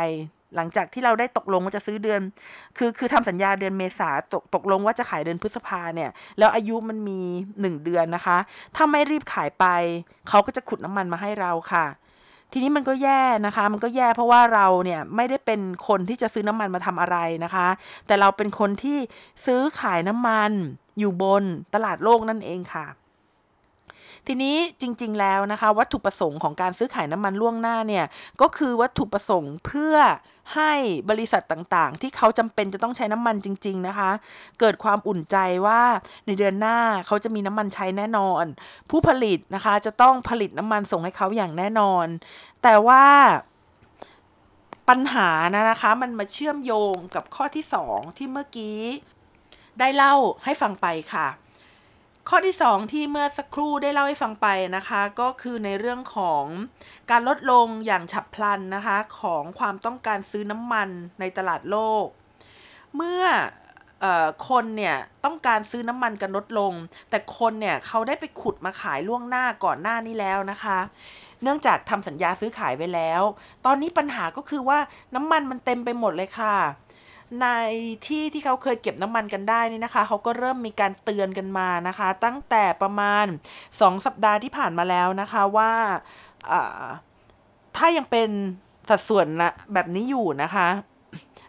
[0.56, 2.20] หลังจากที่เราได้ตกลงว่าจะซื้อเดือน
[2.78, 7.22] คือคือทำสัญญาเดือนเมษาตกตกลงว่าจะขายเดือนพฤษภาเนี่ย แล้วอายุมันมี
[7.56, 8.38] 1เดือนนะคะ
[8.76, 9.66] ถ้าไม่รีบขายไป
[10.30, 11.86] เขาก็จะขุดน้ำมันมาให้เราค่ะ
[12.54, 17.68] ทีนี้มันก็แย่นะคะ มันก็แย่เพราะว่าเราเนี่ยไม่ได้เป็นคนที่จะซื้อน้ำมันมาทำอะไรนะคะ
[18.08, 18.98] แต่เราเป็นคนที่
[19.46, 20.52] ซื้อขายน้ำมัน
[21.00, 22.86] อยู่บนตลาดโลกนั่นเองค่ะ
[24.28, 28.06] ทีนี้จริง ๆ แล้วนะคะ วัตถุประสงค์ของการซื้อขายน้ำมันล่วงหน้าเนี่ย
[28.42, 29.96] ก็คือวัตถุประสงค์เพื่อ
[30.56, 30.74] ให้
[31.10, 34.12] บริษัทต่างๆ ที่เขาจำเป็นจะต้องใช้น้ำมันจริง ๆ นะคะ
[34.60, 35.82] เกิดความอุ่นใจว่า
[36.26, 38.46] ในเดือนหน้าเขาจะมีน้ำมันใช้แน่นอน
[38.90, 42.06] ผู้ผลิตนะคะจะต้องผลิตน้ำมันส่งให้เขาอย่างแน่นอน
[42.64, 43.06] แต่ว่า
[44.90, 48.80] ปัญหานะนะคะ มันมาเชื่อมโยงกับข้อที่ 2 ที่เมื่อกี้
[49.80, 51.28] ได้เล่าให้ฟังไปค่ะ
[52.34, 56.44] ข้อที่ 2 ที่เมื่อสักครู่ได้เล่าให้ฟังไปนะคะ ก็คือในเรื่องของ
[57.12, 60.90] การลดลงอย่างฉับพลันนะคะของความต้องการซื้อน้ำมัน
[61.20, 62.06] ในตลาดโลก
[62.96, 63.24] เมื่อ
[64.50, 66.74] คนเนี่ยต้องการซื้อน้ำมันกันลดลง
[67.10, 70.78] แต่คนเนี่ยเขาได้ไปขุดมาขายล่วงหน้าก่อนหน้านี้แล้วนะคะ
[71.44, 73.22] เนื่องจากทำสัญญาซื้อขายไว้แล้ว
[73.66, 74.80] ตอนนี้ปัญหาก็คือว่า
[75.16, 76.56] น้ำมันมันเต็มไปหมดเลยค่ะ
[77.40, 77.48] ใน
[78.08, 83.26] ที่ที่เขาเคยเก็บน้ำมันกันได้นี่นะคะ เขาก็เริ่มมีการเตือนกันมานะคะ ตั้งแต่ประมาณ
[83.66, 85.74] 2 สัปดาห์ที่ผ่านมาแล้วนะคะว่า
[87.78, 88.30] ถ้ายังเป็น
[88.90, 90.68] สัดส่วนนะแบบนี้อยู่นะคะ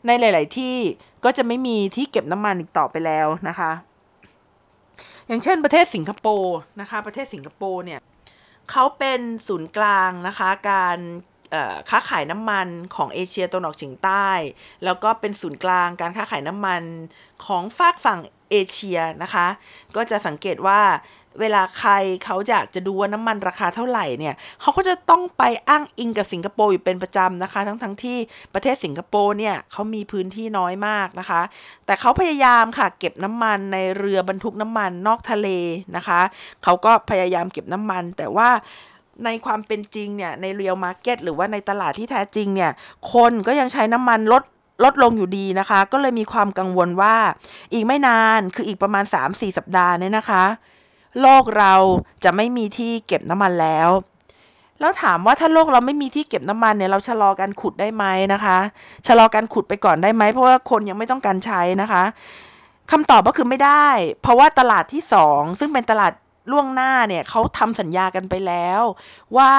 [0.07, 0.77] ในหลาย ๆ ที่
[1.25, 3.73] ก็จะไม่มีที่เก็บน้ำมันอีกต่อไปแล้วนะคะ
[5.27, 8.01] อย่างเช่นประเทศสิงคโปร์นะคะ ประเทศสิงคโปร์เนี่ย
[8.71, 10.99] เขาเป็นศูนย์กลางนะคะ การ
[11.91, 14.29] ค้าขายน้ำมันของเอเชียตะวันออกเฉียงใต้
[14.85, 16.83] แล้วก็เป็นศูนย์กลางการค้าขายน้ำมัน
[17.47, 18.19] ของฝากฝั่ง
[18.51, 19.47] เอเชียนะคะ
[19.97, 20.81] ก็จะสังเกตว่า
[21.41, 21.93] เวลาใคร
[22.25, 28.19] เขาอยากจะดูว่าน้ำมันราคาเท่าไหร่เนี่ยเขาก็จะต้องไปอ้างอิงกับสิงคโปร์อยู่เป็นประจำนะคะ ทั้งทั้งที่
[28.55, 31.43] ประเทศสิงคโปร์เนี่ยเขามีพื้นที่น้อยมากนะคะ
[31.87, 35.49] แต่เขาพยายามค่ะเก็บน้ำมันในเรือบรรทุกน้ำมันนอกทะเล
[35.97, 36.21] นะคะ
[36.65, 38.49] เขาก็พยายามเก็บน้ำมันแต่ว่า
[39.25, 42.71] ในความเป็นจริงเนี่ยในเรียลมาร์เก็ตหรือว่าในตลาดที่แท้จริงเนี่ย
[43.13, 44.43] คนก็ยังใช้น้ำมันลด
[44.85, 47.17] ลดลงอยู่ดีนะคะ ก็เลยมีความกังวลว่า
[47.73, 50.45] อีกไม่นานคืออีกประมาณ 3-4 สัปดาห์เนี่ยนะคะ
[51.21, 51.75] โลกเรา
[52.25, 53.91] จะไม่มีที่เก็บน้ำมันแล้ว
[54.81, 58.59] แล้วถามว่าถ้าโลกเราไม่มีที่เก็บน้ำมันเนี่ยเราชะลอการขุดได้ไหมนะคะ
[59.07, 62.03] ชะลอการขุดไปก่อนได้ไหมเพราะว่าคนยังไม่ต้องการใช้นะคะ
[62.91, 63.87] คำตอบก็คือไม่ได้
[64.23, 66.13] เพราะว่าตลาดที่ 2 ซึ่งเป็นตลาด
[66.51, 68.83] ล่วงหน้าเนี่ยเขาทำสัญญากันไปแล้ว
[69.37, 69.53] ว่า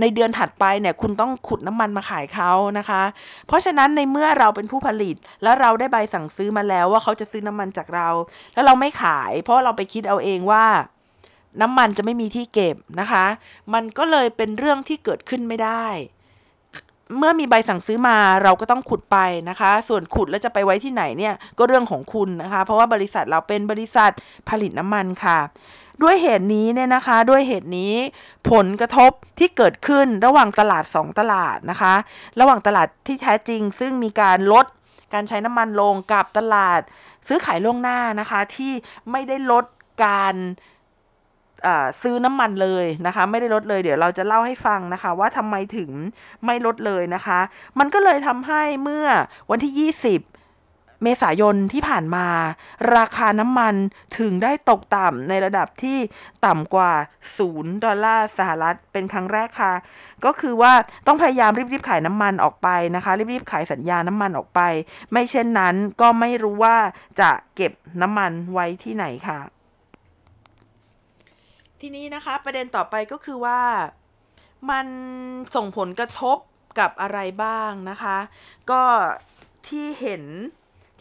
[0.00, 3.02] ในเดือนถัดไปเนี่ยคุณต้องขุดน้ำมันมาขายเขานะคะ
[3.46, 8.08] เพราะฉะนั้นในเมื่อเราเป็นผู้ผลิตแล้วเราได้ใบสั่งซื้อมาแล้วว่าเขาจะซื้อน้ำมันจากเรา
[8.54, 10.66] แล้วเราไม่ขาย เพราะเราไปคิดเอาเองว่า
[11.60, 13.26] น้ำมันจะไม่มีที่เก็บนะคะ
[13.74, 15.86] มันก็เลยเป็นเรื่องที่เกิดขึ้นไม่ได้
[17.18, 24.10] เมื่อมีใบสั่งซื้อมาเราก็ต้องขุดไปนะคะ ส่วนขุดแล้วจะไปไว้ที่ไหนเนี่ยก็เรื่องของคุณนะคะ เพราะว่าบริษัทเราเป็นบริษัท
[24.48, 25.38] ผลิตน้ำมันค่ะ
[26.02, 27.94] ด้วยเหตุนี้เนี่ยนะคะ ด้วยเหตุนี้
[28.50, 31.94] ผลกระทบที่เกิดขึ้นระหว่างตลาด 2 ตลาดนะคะ
[32.40, 34.66] ระหว่างตลาดที่แท้จริง ซึ่งมีการลด
[35.14, 36.80] การใช้น้ำมันลงกับตลาด
[37.28, 38.72] ซื้อขายล่วงหน้านะคะ ที่
[39.10, 39.64] ไม่ได้ลด
[40.04, 40.36] การ
[42.02, 45.90] ซื้อน้ำมันเลยนะคะ ไม่ได้ลดเลยเดี๋ยวเราจะเล่าให้ฟังนะคะ ว่าทำไมถึง
[46.44, 47.40] ไม่ลดเลยนะคะ
[47.78, 49.06] มันก็เลยทำให้เมื่อ
[49.50, 49.72] วันที่
[50.22, 50.43] 20
[51.02, 52.26] เมษายนที่ผ่านมา
[52.96, 53.74] ราคาน้ำมัน
[54.18, 55.98] ถึงได้ตกต่ำในระดับที่
[56.46, 56.92] ต่ำกว่า
[57.38, 59.74] 0 ดอลลาร์สหรัฐ เป็นครั้งแรกค่ะ
[60.24, 60.72] ก็คือว่า
[61.06, 64.60] ต้องพยายามรีบๆขายน้ำมันออกไปนะคะ รีบๆขายสัญญาน้ำมันออกไป
[65.12, 66.76] ไม่เช่นนั้นก็ไม่รู้ว่า
[67.20, 69.40] จะเก็บน้ำมันไว้ที่ไหนค่ะ
[71.80, 73.60] ทีนี้นะคะประเด็นต่อไปก็คือว่า
[74.70, 74.86] มัน
[75.54, 76.36] ส่งผลกระทบ
[76.78, 78.18] กับอะไรบ้างนะคะ
[78.70, 78.82] ก็
[79.68, 80.22] ที่เห็น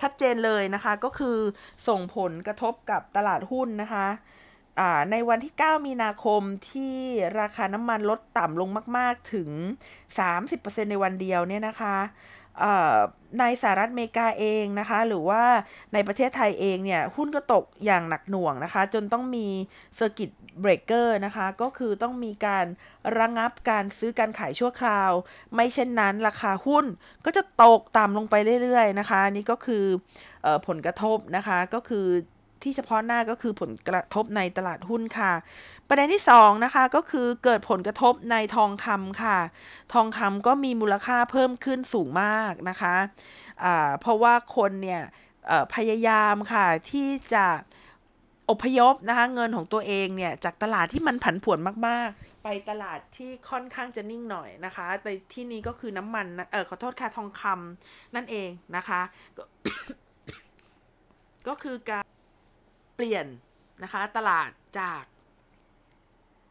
[0.01, 1.37] ชัดเจนเลยนะคะก็คือ
[1.87, 4.07] ส่งผลกระทบกับตลาดหุ้นนะคะ
[5.11, 6.95] ในวันที่ 9 มีนาคมที่
[7.39, 9.49] ราคาน้ำมันลดต่ำลงมาก ๆ ถึง
[10.19, 11.97] 30%ในวันเดียวเนี่ยนะคะ
[13.39, 15.43] ในสหรัฐอเมริกาเองนะคะ หรือว่า
[15.93, 19.47] ในประเทศไทยเองเนี่ย หุ้นก็ตกอย่างหนักหน่วงนะคะ จนต้องมี
[19.95, 20.29] circuit
[20.61, 22.65] breaker นะคะ ก็คือต้องมีการ
[23.19, 25.11] ระงับการซื้อการขายชั่วคราว
[25.53, 26.85] ไม่เช่นนั้นราคาหุ้น
[27.25, 29.85] ก็จะตกต่ำลงไปเรื่อยๆนะคะ นี่ก็คื
[30.45, 32.07] อผลกระทบนะคะก็คือ
[32.63, 35.31] ที่เฉพาะหน้าก็คือผลกระทบในตลาดหุ้นค่ะ
[35.89, 39.37] ประเด็นที่2นะคะก็คือเกิดผลกระทบในทองคำค่ะ
[39.93, 45.01] ทองคำก็มีมูลค่าเพิ่มขึ้นสูงมากนะคะะเพราะว่าคนเนี่ย
[45.75, 47.45] พยายามค่ะที่จะ
[48.49, 59.01] อพยพนะคะเงินของตัวเองเนี่ยจากตลาดที่มันผันผวนมากๆ ไปตลาดที่ค่อนข้างจะนิ่งหน่อยนะคะแต่ที่นี้ก็คือน้ำมันเออขอโทษค่ะทองคำนั่นเองนะคะ
[61.47, 62.03] ก็คือการ
[62.95, 63.25] เปลี่ยน
[63.83, 65.03] นะคะ ตลาดจาก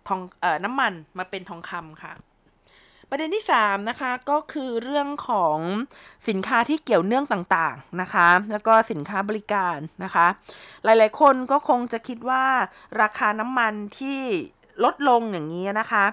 [0.08, 2.12] ทองเอ่อน้ำมันมาเป็นทองคำค่ะ
[3.08, 5.58] ประเด็นที่3นะคะก็คือเรื่องของ
[6.28, 10.26] สินค้าที่เกี่ยวเนื่องต่างๆนะคะ แล้วก็สินค้าบริการนะคะ
[10.84, 12.44] หลายๆ คนก็คงจะคิดว่า
[13.00, 14.20] ราคาน้ำมันที่
[14.84, 16.04] ลดลงอย่างนี้นะคะ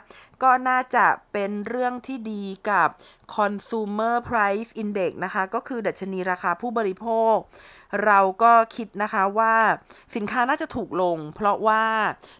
[0.43, 2.89] ก็น่าจะเป็นเรื่องที่ดีกับ
[3.35, 7.35] consumer price index นะคะ ก็คือดัชนีราคาผู้บริโภค
[8.05, 9.53] เราก็คิดนะคะว่า
[10.15, 11.83] สินค้าน่าจะถูกลง เพราะว่า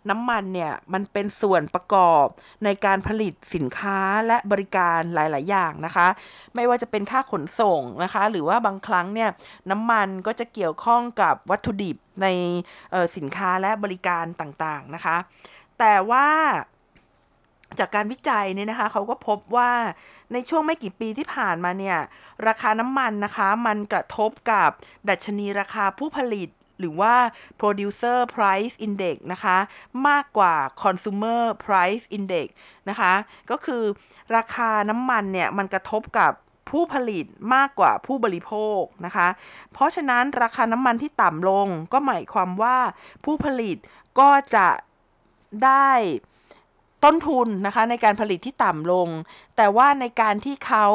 [0.09, 2.25] น้ำมันเนี่ยมันเป็นส่วนประกอบ
[2.63, 6.07] ในการผลิตสินค้าและบริการหลาย ๆ อย่างนะคะ
[6.55, 9.29] ไม่ว่าจะเป็นค่าขนส่งนะคะ หรือว่าบางครั้งเนี่ย
[9.71, 12.27] น้ำมันก็จะเกี่ยวข้องกับวัตถุดิบใน
[13.17, 15.17] สินค้าและบริการต่าง ๆ นะคะ
[15.79, 16.27] แต่ว่า
[17.79, 19.71] จากการวิจัยเนี่ยนะคะเขาก็พบว่า
[20.33, 21.97] ในช่วงไม่กี่ปีที่ผ่านมาเนี่ย
[22.47, 24.69] ราคาน้ำมันนะคะ มันกระทบกับ
[25.09, 27.15] ดัชนีราคาผู้ผลิตหรือว่า
[27.59, 29.57] producer price index นะคะ
[30.07, 32.47] มากกว่า consumer price index
[32.89, 33.13] นะคะ
[33.51, 33.83] ก็คือ
[34.35, 36.31] ราคาน้ำมันเนี่ย มันกระทบกับ
[36.69, 39.27] ผู้ผลิตมากกว่าผู้บริโภคนะคะ
[39.73, 42.77] เพราะฉะนั้นราคาน้ำมันที่ต่ำลงก็หมายความว่า
[43.25, 43.77] ผู้ผลิต
[44.19, 44.67] ก็จะ
[45.65, 45.91] ได้
[47.03, 49.07] ต้นทุนนะคะในการผลิตที่ต่ำลง
[49.57, 50.87] แต่ว่าในการที่เขา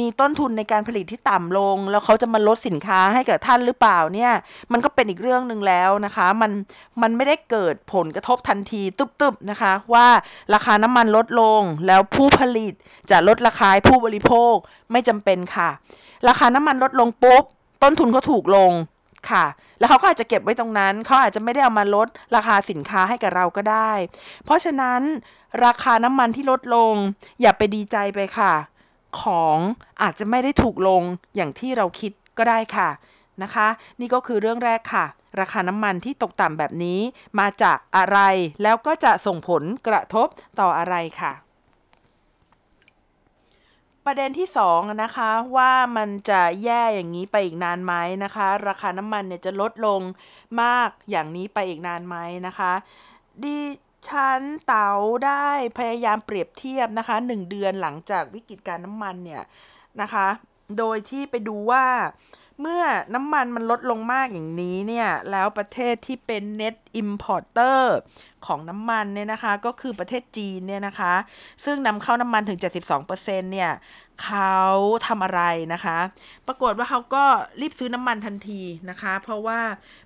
[0.00, 4.32] มีต้นทุนในการผลิตที่ต่ำลง แล้วเขาจะมาลดสินค้าให้กับท่านหรือเปล่าเนี่ย
[4.72, 6.50] มันก็เป็นอีกเรื่องหนึ่งแล้วนะคะมัน
[7.02, 10.06] มันไม่ได้เกิดผลกระทบทันทีตุบๆนะคะ ว่า
[10.54, 12.72] ราคาน้ำมันลดลง แล้วผู้ผลิต
[13.10, 14.54] จะลดราคาผู้บริโภค
[14.92, 15.70] ไม่จำเป็นค่ะ
[16.28, 17.44] ราคาน้ำมันลดลงปุ๊บ
[17.82, 18.72] ต้นทุนก็ถูกลง
[19.30, 19.44] ค่ะ
[19.78, 23.92] แล้วเขาก็อาจจะเก็บไว้ตรงนั้น เขาอาจจะไม่ได้เอามาลดราคาสินค้าให้กับเราก็ได้
[24.44, 25.00] เพราะฉะนั้น
[25.64, 26.94] ราคาน้ำมันที่ลดลง
[27.40, 28.52] อย่าไปดีใจไปค่ะ
[29.20, 29.58] ของ
[30.02, 31.02] อาจจะไม่ได้ถูกลง
[31.36, 32.88] อย่างที่เราคิดก็ได้ค่ะ
[33.42, 33.68] นะคะ
[34.00, 35.04] นี่ก็คือเรื่องแรกค่ะ
[35.40, 37.00] ราคาน้ำมันที่ตกต่ำแบบนี้
[37.40, 38.18] มาจากอะไร
[38.62, 40.28] แล้วก็จะส่งผลกระทบ
[40.60, 41.32] ต่ออะไรค่ะ
[44.06, 50.00] ประเด็นที่2นะคะว่ามันจะแย่อย่างนี้ไปอีกนานไหมนะคะ ราคาน้ำมันเนี่ยจะลดลง
[50.62, 52.72] มากอย่างนี้ไปอีกนานไหมนะคะ
[53.42, 53.58] ดิ
[54.08, 54.90] ฉันเต๋า
[55.26, 59.42] ได้พยายามเปรียบเทียบนะคะ 1 เดือนหลังจากวิกฤตการน้ำมันเนี่ย
[60.00, 60.26] นะคะ
[60.78, 61.86] โดยที่ไปดูว่า
[62.60, 62.82] เมื่อ
[63.14, 67.80] น้ำมันมันลดลงมากอย่างนี้เนี่ย แล้วประเทศที่เป็น net importer
[68.46, 71.14] ของน้ำมันเนี่ยนะคะ ก็คือประเทศจีนเนี่ยนะคะ
[71.64, 72.58] ซึ่งนำเข้าน้ำมันถึง
[73.00, 73.72] 72%เนี่ย
[74.24, 74.56] เขา
[75.06, 75.98] ทำอะไรนะคะ
[76.46, 77.24] ปรากฏว่าเขาก็
[77.60, 79.60] รีบซื้อน้ำมันทันทีนะคะ เพราะว่า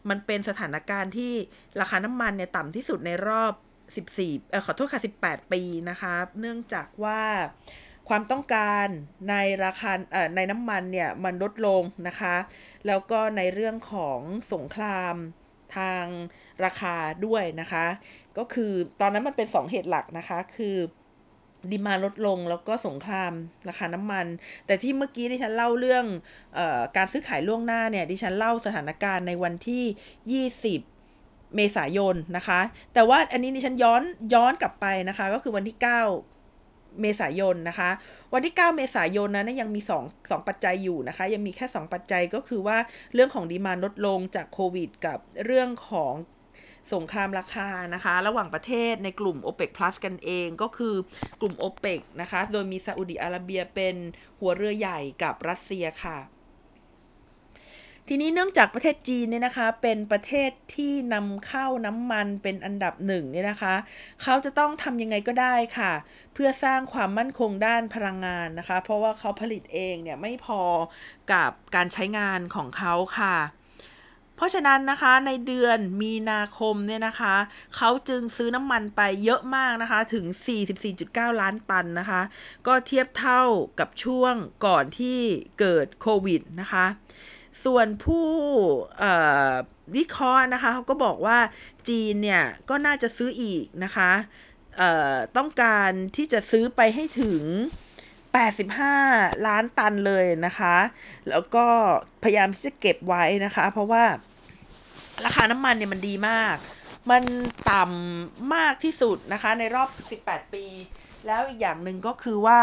[0.08, 1.32] มันเป็นสถานการณ์ที่
[1.80, 3.52] ราคาน้ำมันเนี่ยต่ำที่สุดในรอบ
[3.96, 7.20] 14เออขอโทษค่ะ 18 ปีนะคะ เนื่องจากว่า
[8.08, 8.86] ความต้องการ
[9.30, 9.92] ในราคา
[10.36, 12.36] ในน้ำมันเนี่ยมันลดลงนะคะ
[12.86, 14.20] แล้วก็ในเรื่องของ
[14.52, 15.16] สงคราม
[15.76, 16.04] ทาง
[16.64, 16.96] ราคา
[17.26, 17.86] ด้วยนะคะ
[18.38, 20.76] ก็คือตอนนั้นมันเป็น 2 เหตุหลักนะคะ คือ
[21.70, 23.32] ดีมาลดลงแล้วก็สงคราม
[23.68, 24.26] ราคาน้ำมัน
[24.66, 26.04] แต่ที่เมื่อกี้ดิฉันเล่าเรื่อง
[26.58, 30.44] ออการซื้อขายล่วงหน้าเนี่ยดิฉันเล่าสถานการณ์ในวันที่
[30.88, 32.60] 20เมษายนนะคะ
[32.94, 34.02] แต่ว่าอันนี้ดิฉันย้อน
[34.34, 37.90] ย้อนกลับไปนะคะ ก็คือวันที่ 9 เมษายนนะคะ
[38.34, 42.78] วันที่ 9 เมษายนนั้นยังมี2 2ปัจจัยอยู่นะคะ ยังมีแค่ 2 ปัจจัยก็คือว่า
[43.14, 46.12] เรื่องของดีมานลดลงจากโควิด กับเรื่องของ
[46.94, 50.94] สงครามราคานะคะ ระหว่างประเทศในกลุ่ม OPEC Plus กันเองก็คือ
[51.40, 53.96] กลุ่ม OPEC นะคะ โดยมีซาอุดิอาระเบียเป็น
[54.40, 56.18] หัวเรือใหญ่กับรัสเซียค่ะ
[58.10, 63.74] ทีนี้เนื่องจากประเทศจีนเนี่ยนะคะ เป็นประเทศที่นำเข้าน้ำมันเป็นอันดับหนึ่งเนี่ยนะคะ
[64.22, 65.92] เขาจะต้องทำยังไงก็ได้ค่ะ
[66.34, 70.62] เพื่อสร้างความมั่นคงด้านพลังงานนะคะ เพราะว่าเขาผลิตเองเนี่ยไม่พอ
[71.32, 73.36] กับการใช้งานของเขาค่ะ
[74.36, 77.34] เพราะฉะนั้นนะคะในเดือนมีนาคมเนี่ยนะคะ
[77.76, 80.24] เขาจึงซื้อน้ำมันไปเยอะมากนะคะถึง
[80.82, 82.22] 44.9 ล้านตันนะคะ
[82.66, 83.42] ก็เทียบเท่า
[83.78, 84.34] กับช่วง
[84.66, 85.18] ก่อนที่
[85.60, 86.86] เกิดโควิดนะคะ
[87.64, 88.26] ส่วนผู้
[89.96, 91.38] วิเคราะห์นะคะเขาก็บอกว่า
[91.88, 94.10] จีนเนี่ยก็น่าจะซื้ออีกนะคะ
[95.36, 97.42] ต้องการที่จะซื้อไปให้ถึง
[98.34, 100.76] 85 ล้านตันเลยนะคะ
[101.28, 101.66] แล้วก็
[102.22, 104.04] พยายามที่จะเก็บไว้นะคะ เพราะว่า
[105.24, 106.56] ราคาน้ำมันเนี่ยมันดีมาก
[107.10, 107.22] มัน
[107.70, 109.88] ต่ำมากที่สุดนะคะ ในรอบ
[110.22, 110.64] 18 ปี
[111.26, 112.60] แล้วอีกอย่างหนึ่งก็คือว่า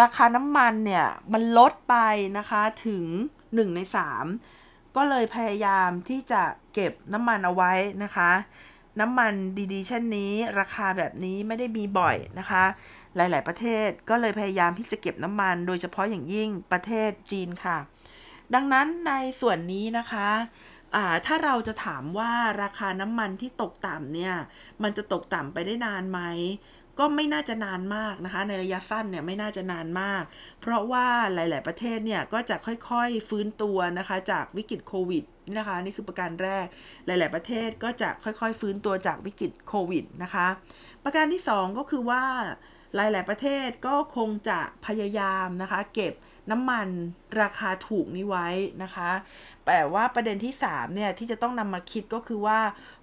[0.00, 1.96] ราคาน้ำมันเนี่ย มันลดไป
[2.38, 3.04] นะคะถึง
[3.42, 3.80] 1 ใน
[4.38, 6.42] 3 ก็เลยพยายามที่จะ
[6.74, 7.72] เก็บน้ำมันเอาไว้
[8.04, 8.30] นะคะ
[9.00, 9.32] น้ำมัน
[9.72, 12.64] ดีๆเช่นนี้ ราคาแบบนี้ไม่ได้มีบ่อยนะคะ
[13.16, 17.78] หลาย ๆ ประเทศก็เลยพยายามที่จะเก็บน้ำมัน โดยเฉพาะอย่างยิ่งประเทศจีนค่ะ
[18.54, 20.28] ดังนั้นในส่วนนี้นะคะ
[21.26, 24.34] ถ้าเราจะถามว่าราคาน้ำมันที่ตกต่ำเนี่ย
[24.82, 26.20] มันจะตกต่ำไปได้นานไหม
[26.98, 30.22] ก็ไม่น่าจะนานมากนะคะ ในระยะสั้นเนี่ยไม่น่าจะนานมาก
[30.60, 35.24] เพราะว่าหลาย ๆ ประเทศเนี่ยก็จะค่อยๆฟื้นตัวนะคะ จากวิกฤตโควิด
[35.58, 36.66] นะคะนี่คือประการแรก
[37.06, 40.46] หลาย ๆ ประเทศก็จะค่อยๆ ฟื้นตัวจากวิกฤตโควิดนะคะ
[41.04, 42.24] ประการที่ 2 ก็คือว่า
[42.94, 46.14] หลาย ๆ ประเทศก็คงจะพยายามนะคะ เก็บ
[46.50, 46.88] น้ำมัน
[47.40, 48.48] ราคาถูกนี้ไว้
[48.82, 49.10] นะคะ
[49.66, 52.60] แต่ว่าประเด็นที่ 3 เนี่ย ที่จะต้องนำมาคิดก็คือว่า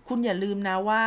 [0.07, 1.05] คุณอย่าลืมนะว่า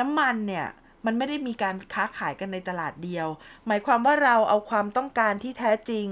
[0.00, 0.66] น้ำมันเนี่ย
[1.06, 3.28] มันไม่ได้มีการค้าขายกันในตลาดเดียว
[3.66, 6.08] หมายความว่าเราเอาความต้องการที่แท้จริง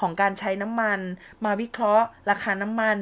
[0.00, 1.00] ของการใช้น้ำมัน
[1.44, 2.98] มาวิเคราะห์ ราคาน้ำมัน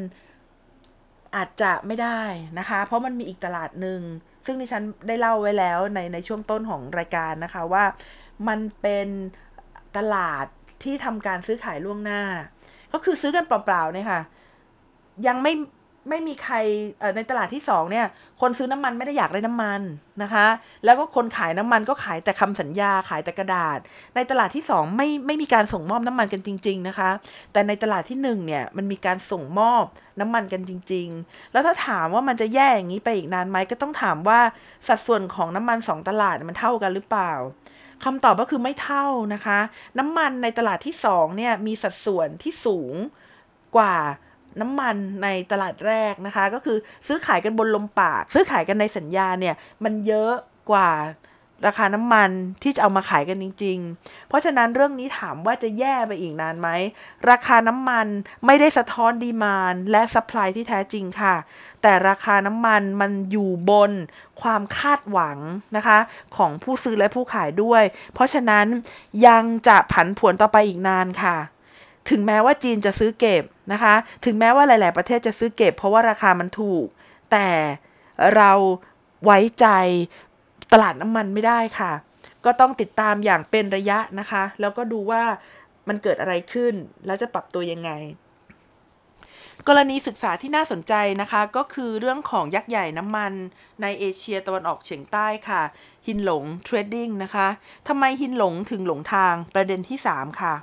[1.37, 2.23] อาจจะไม่ได้
[2.59, 4.01] นะคะ เพราะมันมีอีกตลาดหนึ่ง
[4.47, 7.85] ซึ่งดิฉันได้เล่าไว้แล้วในในช่วงต้นของรายการนะคะว่า
[8.49, 9.09] มันเป็น
[9.97, 10.47] ตลาด
[10.83, 12.23] ที่ทำการซื้อขายล่วงหน้า
[12.93, 14.21] ก็คือซื้อกันเปล่าๆเนี่ยค่ะ
[15.27, 15.53] ยังไม่
[16.09, 16.57] ไม่มีใคร
[17.17, 18.07] ในตลาดที่สองเนี่ย
[18.41, 19.81] คนซื้อน้ำมันไม่ได้อยากได้น้ำมัน
[20.23, 20.47] นะคะ
[20.85, 23.79] แล้วก็คนขายน้ำมันก็ขายแต่คำสัญญาขายแต่กระดาษ
[24.15, 27.11] ในตลาดที่สองไม่ไม่มีการส่งมอบน้ำมันกันจริง ๆนะคะ
[27.53, 29.85] แต่ในตลาดที่หนึ่งเนี่ยมันมีการส่งมอบ
[30.21, 34.41] น้ำมันกันจริง ๆ แล้วถ้าถามว่ามันจะแย่อย่างนี้ไปอีกนานไหมก็ต้องถามว่า
[34.89, 37.33] สัดส่วนของน้ำมันสองตลาดมันเท่ากันหรือเปล่า
[38.05, 39.59] คำตอบก็คือไม่เท่านะคะ
[39.99, 42.95] น้ำมันในตลาดที่2เนี่ยมีสัดส่วนที่สูง
[43.77, 43.97] กว่า
[44.61, 50.33] น้ำมันในตลาดแรกนะคะ ก็คือซื้อขายกันบนลมปาก ซื้อขายกันในสัญญาเนี่ย มันเยอะ
[50.71, 50.91] กว่า
[51.67, 52.31] ราคาน้ำมัน
[52.63, 56.69] ที่จะเอามาขายกันจริง ๆ เพราะฉะนั้นเรื่องนี้ถามว่าจะแย่ไปอีกนานไหม
[57.31, 58.07] ราคาน้ำมัน
[58.47, 61.35] ไม่ได้สะท้อน demand และ supply ที่แท้จริงค่ะ
[61.83, 63.93] แต่ราคาน้ำมันมันอยู่บน
[64.43, 65.39] ความคาดหวัง
[65.77, 65.99] นะคะ
[66.37, 67.83] ของผู้ซื้อและผู้ขายด้วย
[68.15, 68.67] เพราะฉะนั้น
[69.27, 71.37] ยังจะผันผวนต่อไปอีกนานค่ะ
[72.11, 76.87] ถึงแม้ว่าจีนจะซื้อเก็บนะคะ ถึงแม้ว่าหลาย ๆ ประเทศจะซื้อเก็บ เพราะว่าราคามันถูก
[77.31, 77.49] แต่
[78.37, 78.53] เรา
[79.25, 79.67] ไว้ใจ
[80.73, 81.93] ตลาดน้ำมันไม่ได้ค่ะ
[82.45, 85.23] ก็ต้องติดตามอย่างเป็นระยะนะคะ แล้วก็ดูว่า
[85.89, 86.75] มันเกิดอะไรขึ้น
[87.07, 87.91] แล้วจะปรับตัวยังไง
[89.69, 93.33] กรณีศึกษาที่น่าสนใจนะคะ ก็คือเรื่องของยักษ์ใหญ่น้ำมัน
[93.83, 95.63] ในเอเชียตะวันออกเฉียงใต้ค่ะ
[96.07, 97.49] ฮินหลงเทรดดิ้งนะคะ
[97.89, 100.55] ทำไมฮินหลงถึงหลงทางประเด็นที่ 3 ค่ะ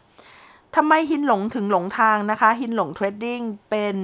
[0.76, 3.96] ทำไมฮินหลงถึงหลงทางนะคะฮินหลงเทรดดิ้งเป็น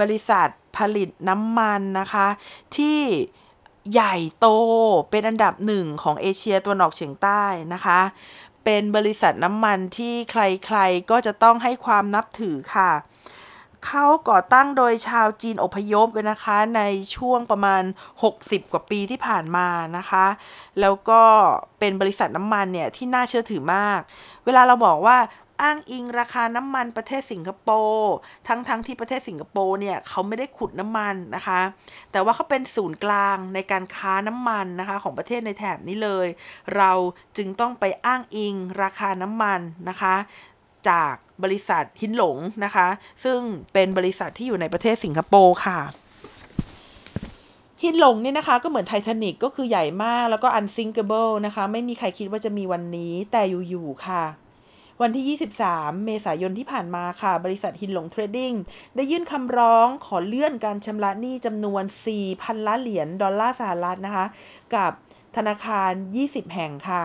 [0.00, 2.26] บริษัทผลิตน้ำมันนะคะ
[2.76, 3.00] ที่
[3.92, 4.46] ใหญ่โต
[5.10, 8.00] เป็นอันดับหนึ่งของเอเชียตะวันออกเฉียงใต้นะคะ
[8.64, 12.92] เป็นบริษัทน้ำมันที่ใครๆก็จะต้องให้ความนับถือค่ะ
[13.86, 16.82] เขาก่อตั้งโดยชาวจีนอพยพนะคะใน
[17.16, 17.82] ช่วงประมาณ
[18.26, 20.26] 60 กว่าปีที่ผ่านมานะคะ
[20.80, 21.22] แล้วก็
[21.78, 24.00] เป็นบริษัทน้ำมันเนี่ยที่น่าเชื่อถือมาก
[24.44, 25.16] เวลาเราบอกว่า
[25.62, 28.14] อ้างอิงราคาน้ำมันประเทศสิงคโปร์
[28.48, 31.60] ทั้งๆทที่ประเทศสิงคโปร์เนี่ยเขาไม่ได้ขุดน้ำมันนะคะ
[32.12, 36.26] แต่ว่าเขาเป็นศูนย์กลางในการค้าน้ำมันนะคะ ของประเทศในแถบนี้เลย
[36.76, 36.92] เรา
[37.36, 40.14] จึงต้องไปอ้างอิงราคาน้ำมันนะคะ
[40.88, 42.86] จากบริษัทฮินหลงนะคะ
[43.24, 43.38] ซึ่ง
[43.72, 45.80] เป็นบริษัทที่อยู่ในประเทศสิงคโปร์ค่ะ
[47.82, 54.24] ฮินหลงเนี่ยนะคะก็เหมือนไททานิกก็คือใหญ่มากแล้วก็ unsinkable นะคะ ไม่มีใครคิดว่าจะมีวันนี้แต่อยู่ๆค่ะ
[55.02, 58.52] วันที่ 23 เมษายนที่ผ่านมาค่ะ บริษัทฮินหลงเทรดดิ้ง
[58.96, 61.84] ได้ยื่นคำร้องขอเลื่อนการชำระหนี้จำนวน
[62.24, 64.26] 4,000 ล้านเหรียญดอลลาร์สหรัฐนะคะ
[64.74, 64.92] กับ
[65.36, 67.04] ธนาคาร 20 แห่งค่ะ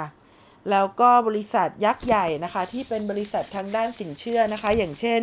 [0.71, 5.21] แล้วก็บริษัทยักษ์ใหญ่นะคะ ที่เป็นบริษัททางด้านสินเชื่อนะคะ อย่างเช่น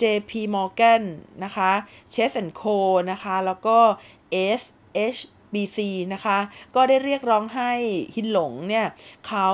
[0.00, 1.02] JP Morgan
[1.44, 1.70] นะคะ
[2.14, 2.76] Chase Co
[3.10, 3.78] นะคะ แล้วก็
[4.62, 5.78] HSBC
[6.14, 6.38] นะคะ
[6.74, 7.72] ก็ได้เรียกร้องให้
[8.16, 8.86] ฮินหลงเนี่ย
[9.26, 9.48] เขา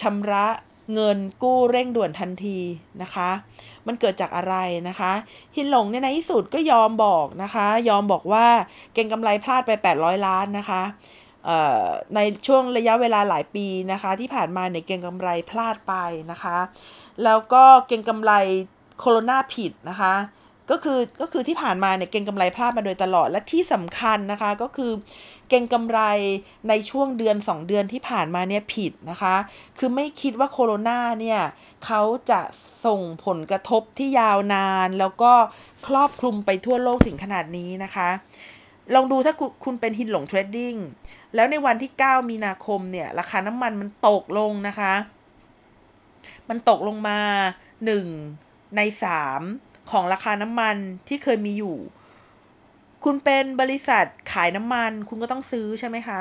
[0.00, 0.46] ชำระ
[0.94, 2.58] เงินกู้เร่งด่วนทันที
[3.02, 3.30] นะคะ
[3.86, 4.54] มันเกิดจากอะไร
[4.88, 5.12] นะคะ
[5.56, 8.46] ฮินหลงเนี่ยในที่สุดก็ยอมบอกนะคะ ยอมบอกว่า
[8.94, 10.82] เก่งกำไรพลาดไป 800 ล้านนะคะ
[12.14, 15.94] ในช่วงระยะเวลาหลายปีนะคะ ที่ผ่านมาเนี่ยเก่งกำไรพลาดไป
[16.30, 16.56] นะคะ
[17.24, 18.32] แล้วก็เก่งกำไร
[18.98, 20.14] โคโรนาผิดนะคะ
[20.70, 24.92] ก็คือก็คือที่ผ่านมาเนี่ยเก่งกำไรพลาดมาโดยตลอดและที่สำคัญนะคะก็คือ
[25.48, 26.00] เก่งกำไร
[26.68, 29.36] ในช่วงเดือน 2 เดือนที่ผ่านมาเนี่ยผิดนะคะ
[29.78, 31.40] คือไม่คิดว่าโคโรนาเนี่ย
[31.84, 32.40] เขาจะ
[32.84, 35.32] ส่งผลกระทบที่ยาวนาน แล้วก็
[35.86, 38.08] ครอบคลุมไปทั่วโลกถึงขนาดนี้นะคะ
[38.94, 40.74] ลองดูถ้าคุณเป็นฮินหลงเทรดดิ้ง
[41.34, 44.94] แล้วในวันที่ 9 มีนาคมเนี่ย ราคาน้ำมันมันตกลงนะคะ
[46.48, 47.20] มันตกลงมา
[47.96, 48.80] 1 ใน
[49.34, 50.76] 3 ของราคาน้ำมัน
[51.08, 51.76] ที่เคยมีอยู่
[53.08, 56.20] คุณเป็นบริษัทขายน้ำมัน คุณก็ต้องซื้อใช่ไหมคะ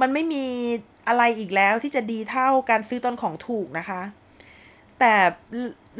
[0.00, 0.44] มันไม่มี
[1.08, 4.00] อะไรอีกแล้วที่จะดีเท่าการซื้อตอนของถูกนะคะ
[4.98, 5.14] แต่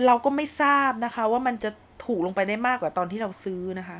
[0.06, 1.70] เราก็ไม่ทราบนะคะว่ามันจะ
[2.04, 3.98] ถูกลงไปได้มากกว่าตอนที่เราซื้อนะคะ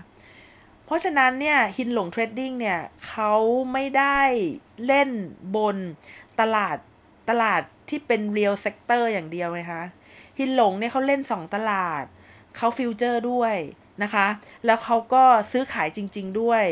[0.85, 3.33] เพราะฉะนั้นเนี่ยฮินหลงเทรดดิ้งเนี่ยเขา
[3.73, 4.21] ไม่ได้
[4.87, 5.11] เล่น
[5.57, 5.77] บน
[6.41, 6.77] ตลาด
[7.31, 9.85] ตลาดที่เป็น real sector อย่างเดียวไงคะ
[10.39, 12.05] ฮินหลงเนี่ยเขาเล่น 2 ตลาด
[12.57, 13.57] เขาฟิวเจอร์ด้วย
[14.03, 14.27] นะคะ
[14.67, 16.65] แล้วเขาก็ซื้อขายจริง ๆ ด้วย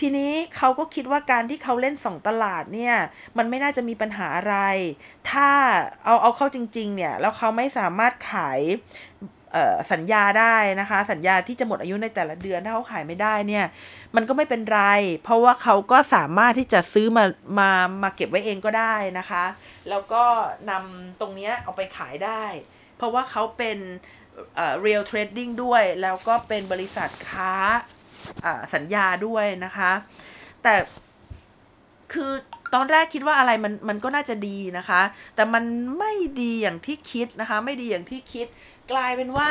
[0.00, 2.96] ทีนี้เขาก็คิดว่าการที่เขาเล่น2ตลาดเนี่ย
[3.38, 4.56] มันไม่น่าจะมีปัญหาอะไร
[5.30, 5.48] ถ้า
[6.04, 8.60] เอาเอาเข้าจริง ๆ เนี่ย แล้วเขาไม่สามารถขาย
[9.92, 13.66] สัญญาได้นะคะ สัญญาที่จะหมดอายุในแต่ละเดือนถ้าเขาขายไม่ได้เนี่ย
[14.16, 14.82] มันก็ไม่เป็นไร
[15.24, 17.24] เพราะว่าเขาก็สามารถที่จะซื้อมา
[17.58, 17.70] มา
[18.02, 19.44] มาเก็บไว้เองก็ได้นะคะ
[19.90, 20.24] แล้วก็
[20.70, 22.44] นำตรงนี้เอาไปขายได้
[22.96, 23.78] เพราะว่าเขาเป็น
[24.56, 27.54] เอ่อ real trading ด้วย แล้วก็เป็นบริษัทค้า
[28.74, 29.90] สัญญาด้วยนะคะ
[30.62, 30.74] แต่
[32.12, 32.32] คือ
[32.74, 35.02] ตอนแรกคิดว่าอะไรมันมันก็น่าจะดีนะคะ
[35.34, 35.64] แต่มัน
[35.98, 38.46] ไม่ดีอย่างที่คิดนะคะ ไม่ดีอย่างที่คิด
[38.92, 39.50] กลายเป็นว่า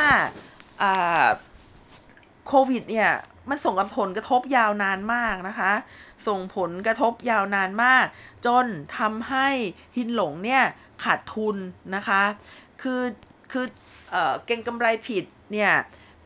[2.46, 3.10] โควิดเนี่ย
[3.50, 5.72] มันส่งผลกระทบยาวนานมากนะคะ
[6.28, 8.04] ส่งผลกระทบยาวนานมาก
[8.46, 8.66] จน
[8.98, 9.48] ทำให้
[9.96, 10.62] ฮินหลงเนี่ย
[11.04, 11.56] ขาดทุน
[11.94, 12.22] นะคะ
[12.82, 13.02] คือ
[13.52, 13.66] คือ
[14.46, 15.72] เก่งกำไรผิดเนี่ย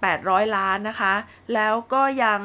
[0.00, 1.14] 800 ล้านนะคะ
[1.54, 2.40] แล้วก็ยัง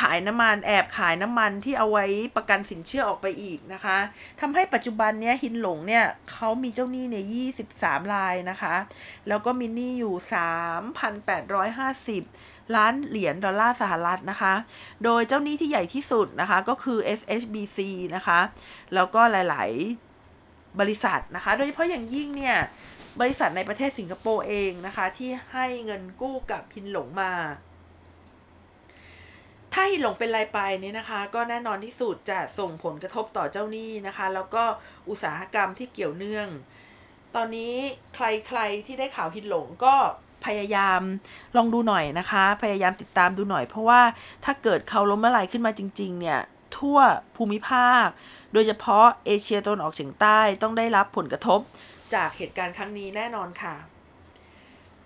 [0.00, 2.04] ขายน้ำมันแอบขายน้ำมันที่เอาไว้
[2.36, 3.98] ประกันสินเชื่อออกไปอีกนะคะ
[4.40, 7.24] ทำให้ปัจจุบันเนี้ยฮินหลงเนี่ยเขามีเจ้าหนี้เนี่ย
[7.68, 8.74] 23รายนะคะ
[9.28, 10.14] แล้วก็มีหนี้อยู่
[12.04, 14.54] 3,850ล้านเหรียญดอลลาร์สหรัฐนะคะ
[15.04, 17.78] โดยเจ้าหนี้ที่ใหญ่ที่สุดนะคะก็คือ SHBC
[18.16, 18.40] นะคะ
[18.94, 19.70] แล้วก็หลาย
[20.26, 22.56] ๆ บริษัทนะคะ โดยเฉพาะอย่างยิ่งเนี่ย
[23.18, 27.32] บริษัทในประเทศสิงคโปร์เองนะคะ ที่ให้เงินกู้กับฮินหลงมา
[29.72, 34.64] ถ้าหินหลงเป็นรายไปเนี่ยนะคะ ก็แน่นอนที่สุดจะส่งผลกระทบต่อเจ้าหนี้นะคะ แล้วก็
[35.08, 36.48] อุตสาหกรรมที่เกี่ยวเนื่อง
[37.34, 37.74] ตอนนี้
[38.14, 39.94] ใครๆที่ได้ข่าวหินหลงก็
[40.46, 41.00] พยายาม
[41.56, 44.00] ลองดูหน่อยนะคะ พยายามติดตามดูหน่อย เพราะว่า
[44.44, 46.40] ถ้าเกิดเขาล้มละลายขึ้นมาจริง ๆ เนี่ย
[46.76, 46.98] ทั่ว
[47.36, 48.06] ภูมิภาค
[48.52, 51.60] โดยเฉพาะเอเชียตะวันออกเฉียงใต้ต้องได้รับผลกระทบ
[52.14, 53.74] จากเหตุการณ์ครั้งนี้แน่นอนค่ะ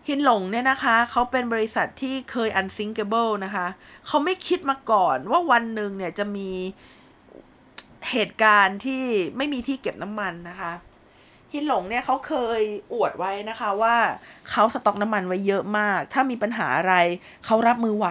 [0.08, 3.66] ฮินหลงเนี่ยนะคะเขาเป็นบริษัทที่เคย unthinkable นะคะ
[4.06, 6.50] เขาไม่คิดมาก่อนว่าวันหนึ่งเนี่ยจะมี
[8.10, 9.02] เหตุการณ์ที่
[9.36, 10.72] ไม่มีที่เก็บน้ำมันนะคะ
[11.52, 12.60] ฮินหลงเนี่ยเขาเคย
[12.92, 13.96] อวดไว้นะคะว่า
[14.50, 16.94] เขาสต็อกน้ำมันไว้เยอะมาก ถ้ามีปัญหาอะไร
[17.44, 18.08] เขารับมือไหว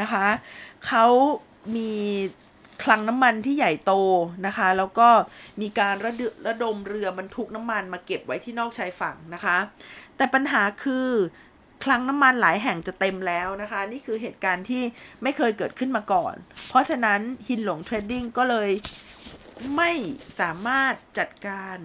[0.00, 0.26] นะคะ
[0.86, 1.04] เขา
[1.76, 1.90] มี
[2.82, 3.92] คลังน้ำมันที่ใหญ่โต
[4.46, 5.08] นะคะ แล้วก็
[5.60, 9.56] มีการระดระดมเรือบรรทุกน้ำมันมาเก็บไว้ที่นอกชายฝั่งนะคะ
[10.16, 11.08] แต่ปัญหาคือ
[11.84, 14.82] คลังน้ำมันหลายแห่งจะเต็มแล้วนะคะ นี่คือเหตุการณ์ที่
[15.22, 16.34] ไม่เคยเกิดขึ้นมาก่อน
[16.68, 18.70] เพราะฉะนั้นฮินหลงเทรดดิ้งก็เลย
[19.76, 19.90] ไม่
[20.40, 21.76] สามารถจัดการ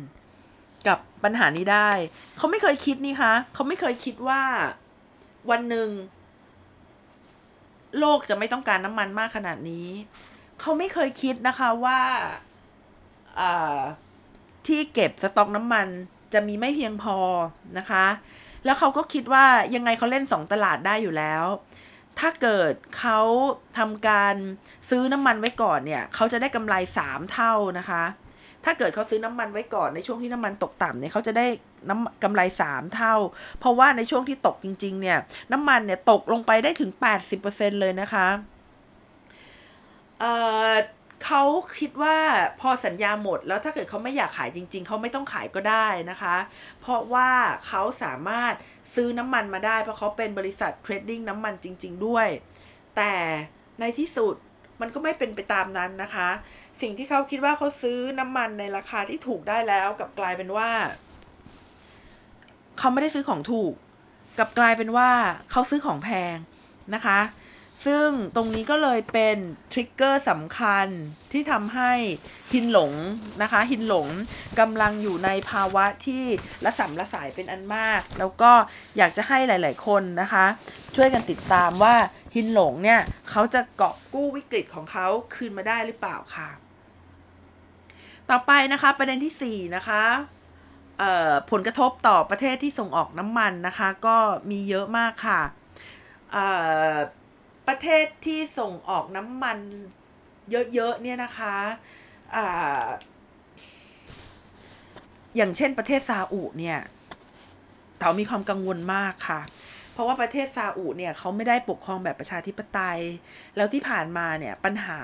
[0.87, 1.91] กับปัญหานี้ได้
[2.37, 4.43] เขาไม่เคยคิดนี่คะเขาไม่เคยคิดว่า
[5.49, 5.89] วันหนึ่ง
[7.99, 9.87] โลกจะไม่ต้องการน้ำมันมากขนาดนี้
[10.61, 11.99] เขาไม่เคยคิดนะคะว่า
[14.67, 15.87] ที่เก็บสต็อกน้ำมัน
[16.33, 17.17] จะมีไม่เพียงพอ
[17.77, 18.05] นะคะ
[18.65, 19.45] แล้วเขาก็คิดว่า
[19.75, 21.45] ยังไงเขาเล่นสองตลาดได้อยู่แล้ว
[22.19, 23.19] ถ้าเกิดเขา
[23.77, 24.35] ทำการ
[24.89, 28.03] ซื้อน้ำมันไว้ก่อนเนี่ยเขาจะได้กำไรสามเท่านะคะ
[28.65, 31.45] ถ้าเกิดเขาซื้อน้ำมันไว้ก่อนในช่วงที่น้ำมันตกต่ำเนี่ยเขาจะได้
[31.89, 33.15] น้ำกำไรสามเท่า
[33.59, 35.17] เพราะว่าในช่วงที่ตกจริง ๆ เนี่ย
[35.51, 38.27] น้ำมันเนี่ยตกลงไปได้ถึงแปดสิบเปอร์เซ็นเลยนะคะ
[40.21, 40.33] เอ่
[40.69, 40.71] อ
[41.25, 41.43] เขา
[41.79, 42.17] คิดว่า
[42.61, 46.35] พอสัญญาหมดแล้วถ้าเกิดเขาไม่อยากขายจริง ๆ เขาไม่ต้องขายก็ได้นะคะ
[46.81, 47.29] เพราะว่า
[47.67, 48.53] เขาสามารถ
[48.95, 52.27] ซื้อน้ำมันมาได้ เพราะเขาเป็นบริษัทเทรดดิ้งน้ำมันจริง ๆ ด้วย
[52.95, 53.13] แต่
[53.79, 54.35] ในที่สุด
[54.81, 56.29] มันก็ไม่เป็นไปตามนั้นนะคะ
[56.81, 60.69] สิ่งที่เขาคิดว่าเขาซื้อน้ำมันในราคาที่ถูกได้แล้วกับกลายเป็นว่า
[62.79, 63.73] เขาไม่ได้ซื้อของถูก
[64.39, 65.09] กับกลายเป็นว่า
[65.51, 66.35] เขาซื้อของแพง
[66.95, 67.19] นะคะ
[67.85, 69.37] ซึ่งตรงนี้ก็เลยเป็น
[69.71, 70.87] ทริกเกอร์สำคัญ
[71.31, 71.91] ที่ทำให้
[72.53, 72.93] ฮินหลง
[73.41, 74.07] นะคะฮินหลง
[74.59, 76.23] กำลังอยู่ในภาวะที่
[76.65, 78.51] ละสัมละสายเป็นอันมาก แล้วก็
[78.97, 80.45] อยากจะให้หลาย ๆ คนนะคะ
[80.95, 81.95] ช่วยกันติดตามว่า
[82.35, 86.49] ฮินหลงเนี่ยเขาจะเกาะกู้วิกฤตของเขาคืนมาได้หรือเปล่าค่ะ
[88.29, 90.03] ต่อไปนะคะประเด็นที่ 4 นะคะ
[91.51, 94.17] ผลกระทบต่อประเทศที่ส่งออกน้ำมันนะคะ ก็
[94.51, 95.41] มีเยอะมากค่ะ
[97.67, 99.59] ประเทศที่ส่งออกน้ำมัน
[100.73, 101.55] เยอะๆเนี่ยนะคะ
[102.35, 102.85] อ่า
[105.35, 106.79] อย่างเช่นประเทศซาอุเนี่ย
[107.97, 109.41] เต๋ามีความกังวลมากค่ะ
[109.93, 112.99] เพราะว่าประเทศซาอุเนี่ยเขาไม่ได้ปกครองแบบประชาธิปไตย
[113.55, 114.99] แล้วที่ผ่านมาเนี่ยปัญหา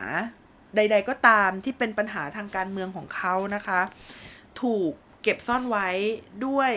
[0.76, 3.82] ใด ๆ ก็ตามที่เป็นปัญหาทางการเมืองของเขานะคะ
[4.62, 4.92] ถูก
[5.24, 5.90] เก็บซ่อนไว้
[6.46, 6.72] ด้วย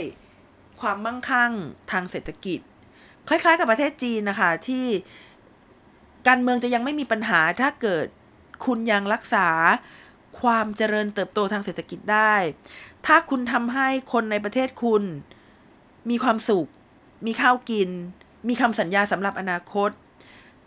[0.81, 1.53] ความมั่งคั่ง
[1.91, 2.61] ทางเศรษฐกิจ
[3.28, 4.87] คล้ายๆ กับประเทศจีนนะคะที่
[6.29, 8.07] การเมืองจะยังไม่มีปัญหาถ้าเกิด
[8.66, 9.49] คุณยังรักษา
[10.41, 12.35] ความเจริญเติบโตทางเศรษฐกิจได้
[13.07, 15.03] ถ้าคุณทำให้คนในประเทศคุณ
[16.11, 16.68] มีความสุข
[17.27, 17.91] มีข้าวกิน
[18.49, 19.91] มีคำสัญญาสำหรับอนาคต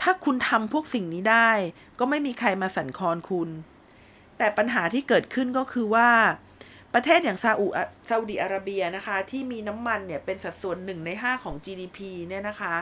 [0.01, 1.51] ถ้าคุณทำพวกสิ่งนี้ได้
[1.99, 3.49] ก็ไม่มีใครมาสั่นคลอนคุณ
[4.37, 6.09] แต่ปัญหาที่เกิดขึ้นก็คือว่า
[6.93, 7.67] ประเทศอย่างซาอุ
[8.09, 12.75] ซาอุดิอาระเบียนะคะ ที่มีน้ำมันเนี่ยเป็นสัดส่วนหนึ่งในห้าของ GDP เนี่ยนะคะ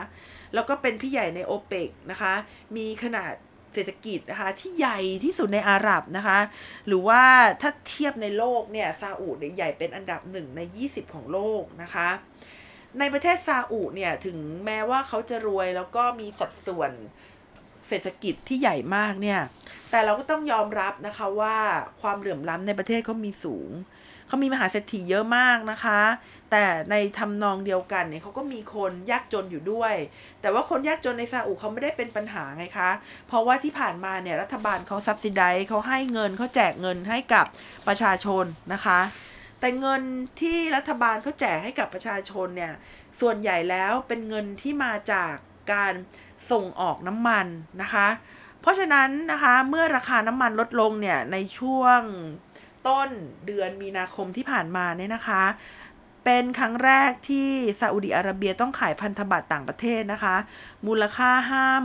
[0.54, 2.34] แล้วก็เป็นพี่ใหญ่ในโอเปกนะคะ
[2.76, 3.32] มีขนาด
[3.74, 6.38] เศรษฐกิจนะคะที่ใหญ่ที่สุดในอาหรับนะคะ
[6.86, 7.22] หรือว่า
[7.60, 12.08] ถ้าเทียบในโลกเนี่ยซาอุเนี่ยใหญ่เป็นอันดับหนึ่งใน 20 ของโลกนะคะ
[12.98, 16.92] ในประเทศซาอุเนี่ยถึงแม้ว่าเขาจะรวยแล้วก็มีสัดส่วน
[17.88, 19.40] เศรษฐกิจที่ใหญ่มากเนี่ย
[19.90, 21.56] แต่เราก็ต้องยอมรับนะคะว่า
[22.02, 23.70] ความเหลื่อมล้ำในประเทศเขามีสูง
[24.32, 26.00] เขามีมหาเศรษฐีเยอะมากนะคะ
[26.50, 29.94] แต่ในทำนองเดียวกันเนี่ยเขาก็มีคนยากจนอยู่ด้วย
[30.40, 32.90] แต่ว่าคนยากจนในซาอุเขาไม่ได้เป็นปัญหาไงคะ
[33.28, 37.46] เพราะว่าที่ผ่านมาเนี่ยรัฐบาลเขาซับซิไดเขาให้เงินเขาแจกเงินให้กับ
[37.88, 39.00] ประชาชนนะคะ
[39.60, 40.02] แต่เงิน
[40.40, 42.72] ที่รัฐบาลเขาแจกให้กับประชาชนเนี่ย
[43.20, 45.34] ส่วนใหญ่แล้วเป็นเงินที่มาจาก
[45.72, 45.94] การ
[46.50, 47.46] ส่งออกน้ำมัน
[47.82, 48.08] นะคะ
[48.60, 52.00] เพราะฉะนั้นนะคะเมื่อราคาน้ำมันลดลงเนี่ยในช่วง
[52.88, 53.08] ต้น
[53.46, 55.44] เดือนมีนาคมที่ผ่านมาเนี่ยนะคะ
[56.24, 57.48] เป็นครั้งแรกที่
[57.80, 60.36] ซาอุดิอาระเบียต้องขายพันธบัตรต่างประเทศนะคะ
[60.86, 61.30] มูลค่า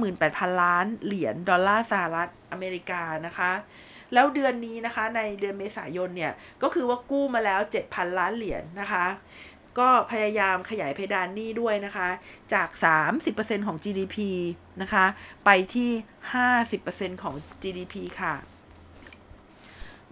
[0.03, 3.51] 58,000 ล้านเหรียญดอลลาร์สหรัฐอเมริกานะคะ
[4.13, 9.05] แล้วเดือนนี้นะคะในเดือนเมษายนเนี่ย ก็คือว่ากู้มาแล้ว 7,000 ล้านเหรียญนนะคะ
[9.79, 12.09] ก็พยายามขยายเพดานหนี้ด้วยนะคะ
[12.53, 12.69] จาก
[13.17, 14.17] 30%ของ GDP
[14.81, 15.05] นะคะ
[15.45, 15.91] ไปที่
[16.55, 18.56] 50%ของ GDP ค่ะ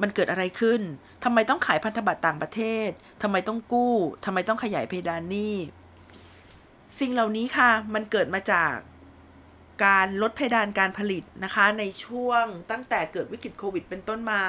[0.02, 0.82] มันเกิดอะไรขึ้น
[1.24, 2.90] ทำไมต้องขายพันธบัตรต่างประเทศ
[3.22, 5.56] ทำไมต้องกู้ ทำไมต้องขยายเพดานหนี้
[7.00, 8.74] สิ่งเหล่านี้ค่ะ มันเกิดมาจาก
[9.86, 14.44] การลดเพดานการผลิตนะคะ ในช่วงตั้งแต่เกิดวิกฤตโควิดเป็นต้นมา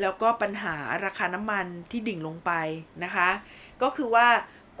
[0.00, 2.50] แล้วก็ปัญหาราคาน้ำมันที่ดิ่งลงไป
[3.04, 3.28] นะคะ
[3.82, 4.28] ก็คือว่า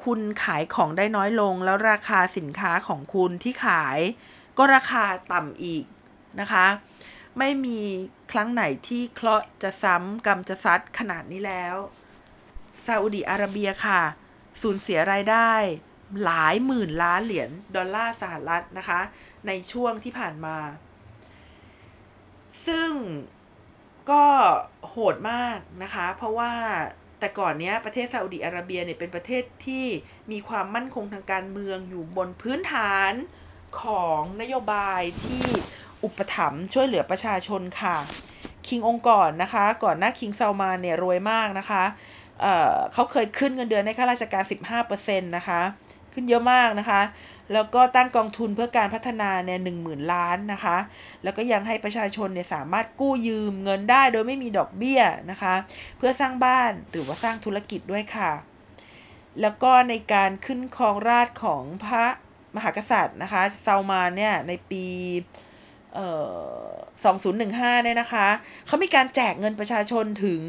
[0.04, 3.98] คุณขายของได้น้อยลง แล้วราคาสินค้าของคุณที่ขาย
[4.58, 5.84] ก็ราคาต่ำอีก
[6.40, 6.66] นะคะ
[7.38, 7.80] ไม่มี
[8.32, 11.76] ครั้งไหนที่เคราะห์จะซ้ำกรรมจะซัดขนาดนี้แล้ว
[12.86, 14.02] ซาอุดีอาระเบียค่ะ
[14.62, 15.52] สูญเสียรายได้
[16.24, 19.00] หลายหมื่นล้านเหรียญดอลลาร์สหรัฐนะคะ
[19.46, 20.56] ในช่วงที่ผ่านมา
[22.66, 22.90] ซึ่ง
[24.10, 24.24] ก็
[24.88, 26.52] โหดมากนะคะ เพราะว่า
[27.18, 29.86] แต่ก่อนเนี้ยประเทศซาอุดีอาระเบียเนี่ยเป็นประเทศที่
[30.32, 33.12] มีความมั่นคงทางการเมืองอยู่บนพื้นฐาน
[33.82, 35.44] ของนโยบายที่
[36.04, 37.96] อุปถัมภ์ช่วยเหลือประชาชนค่ะ
[38.66, 41.82] คิงองค์ก่อนนะคะ ก่อนหน้าคิงเซลมานเนี่ยรวยมากนะคะ
[42.40, 44.44] เเขาเคยขึ้นเงินเดือนให้ข้าราชการ
[44.84, 45.60] 15%นะคะ
[46.12, 47.00] ขึ้นเยอะมากนะคะ
[47.52, 50.76] แล้วก็ตั้งกองทุนเพื่อการพัฒนาเนี่ยหนึ่งหมื่นล้านนะคะ
[51.22, 55.54] แล้วก็ยังให้ประชาชนเนี่ยสามารถกู้ยืมเงินได้โดยไม่มีดอกเบี้ยนะคะ
[55.98, 58.32] เพื่อสร้างบ้านหรือว่าสร้างธุรกิจด้วยค่ะ
[59.40, 62.04] แล้วก็ในการขึ้นครองราชของพระ
[62.56, 64.84] มหากษัตริย์นะคะซาลมานเนี่ยในปี
[65.94, 68.26] 2015 เนี่ยนะคะ
[68.66, 70.40] เขามีการแจกเงินประชาชนถึง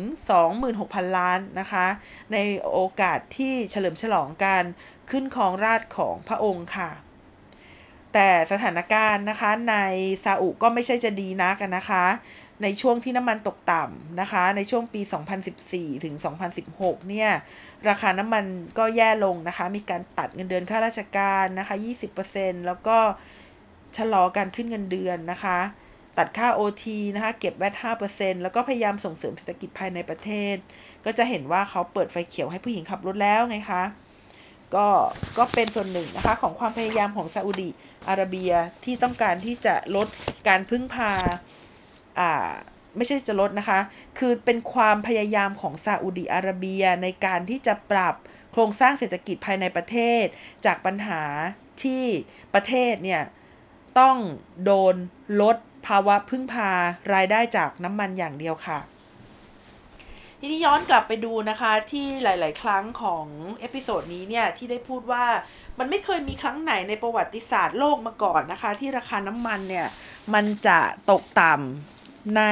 [0.51, 1.85] 26,000 ล้านนะคะ
[2.33, 2.37] ใน
[2.73, 4.63] โอกาสที่เฉลิมฉลองการ
[5.11, 6.91] ขึ้นครองราชของพระองค์ค่ะ
[8.13, 9.75] แต่สถานการณ์นะคะใน
[10.23, 12.05] ซาอุก็ไม่ใช่จะดีนักนะคะ
[12.63, 15.01] ในช่วงที่น้ำมันตกต่ำนะคะ ในช่วงปี
[15.53, 16.15] 2014 ถึง
[16.61, 17.29] 2016 เนี่ย
[17.89, 18.45] ราคาน้ำมัน
[18.77, 21.75] ก็แย่ลงนะคะ มีการตัดเงินเดือนข้าราชการนะคะ
[22.21, 22.97] 20%แล้วก็
[23.97, 25.59] ชะลอการขึ้นเงินเดือนนะคะ
[26.17, 26.85] ตัดค่า OT
[27.15, 27.73] นะคะ เก็บแวต
[28.09, 30.55] 5%แล้วก็พยายามส่งเสริมเศรษฐกิจภายในประเทศ
[31.05, 33.83] ก็จะเห็นว่าเขาเปิดไฟเขียวให้ผู้หญิงขับรถแล้วไงคะ
[34.75, 34.87] ก็
[35.37, 37.69] ก็เป็นส่วนหนึ่งนะคะ ของความพยายามของซาอุดี
[38.07, 38.51] อาระเบีย
[38.83, 40.07] ที่ต้องการที่จะลด
[40.47, 41.11] การพึ่งพา
[42.19, 42.49] อ่า
[42.97, 43.79] ไม่ใช่จะลดนะคะ
[44.19, 48.15] คือเป็นความพยายามของซาอุดีอาระเบียในการที่จะปรับ
[48.51, 50.23] โครงสร้างเศรษฐกิจภายในประเทศ
[50.65, 51.21] จากปัญหา
[51.83, 52.03] ที่
[52.53, 53.21] ประเทศเนี่ย
[53.99, 54.17] ต้อง
[54.65, 54.95] โดน
[55.41, 56.71] ลดภาวะพึ่งพา
[57.13, 58.79] รายได้จากน้ำมันอย่างเดียวค่ะ
[60.39, 63.25] ทีนี้ย้อนกลับไปดูนะคะที่หลาย ๆ ครั้งของ
[63.59, 65.25] episode นี้เนี่ยที่ได้พูดว่า
[65.79, 69.87] มันไม่เคยมีครั้งไหนในประวัติศาสตร์โลกมาก่อนนะคะ ที่ราคาน้ำมันเนี่ย
[70.33, 70.79] มันจะ
[71.11, 72.43] ตกต่ำใน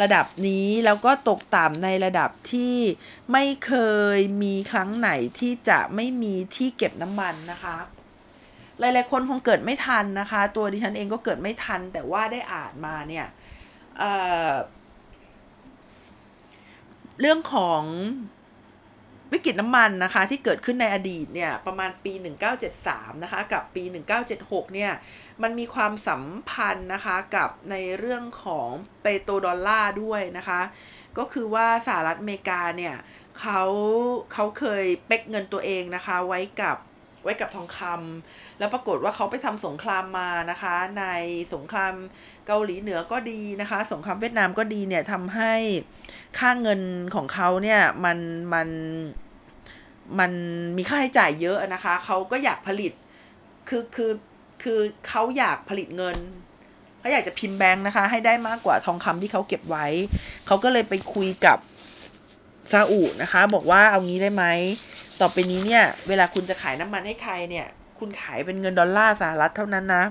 [0.00, 2.76] ระดับนี้แล้วก็ตกต่ำในระดับที่
[3.32, 3.72] ไม่เค
[4.16, 5.10] ยมีครั้งไหน
[5.40, 7.76] ที่จะไม่มีที่เก็บน้ำมันนะคะ
[8.80, 13.26] หลาย ๆ คนคงเกิดไม่ทันนะคะ ตัวดิฉันเองก็เกิดไม่ทัน แต่ว่าได้อ่านมาเนี่ย
[13.98, 17.82] เเรื่องของ
[19.32, 22.12] วิกฤตน้ำมันนะคะ ที่เกิดขึ้นในอดีตเนี่ย ประมาณปี
[22.68, 23.82] 1973 นะคะ กับปี
[24.28, 24.92] 1976 เนี่ย
[25.42, 28.68] มันมีความสัมพันธ์นะคะกับในเรื่องของ
[29.02, 30.60] เปโตรดอลลาร์ด้วยนะคะ
[31.18, 32.96] ก็คือว่าสหรัฐอเมริกาเนี่ย
[33.40, 33.62] เขา
[34.32, 36.76] เขาเคยเป๊กเงินตัวเองนะคะ ไว้กับ
[37.26, 41.04] ไว้กับทองคำแล้วปรากฏว่าเขาไปทำสงครามมานะคะ ใน
[41.54, 41.94] สงคราม
[42.46, 45.54] เกาหลีเหนือก็ดีนะคะ สงครามเวียดนามก็ดีเนี่ยทำให้
[46.38, 46.80] ค่าเงิน
[47.14, 48.18] ของเขาเนี่ยมัน
[48.52, 48.68] มัน
[50.18, 50.32] มัน
[50.76, 52.92] มีค่าใช้จ่ายเยอะนะคะ เขาก็อยากผลิต
[53.68, 54.12] คือคือ
[54.62, 56.16] คือเขาอยากผลิตเงิน
[56.98, 59.86] เขาอยากจะพิมพ์แบงค์นะคะ ให้ได้มากกว่าทองคำที่เขาเก็บไว้
[60.46, 61.58] เขาก็เลยไปคุยกับ
[62.72, 64.44] ซาอุนะคะ บอกว่าเอางี้ได้ไหม
[65.20, 67.66] ต่อไปนี้เนี่ย เวลาคุณจะขายน้ำมันให้ใครเนี่ย
[67.98, 70.04] คุณขายเป็นเงินดอลลาร์สหรัฐเท่านั้นนะ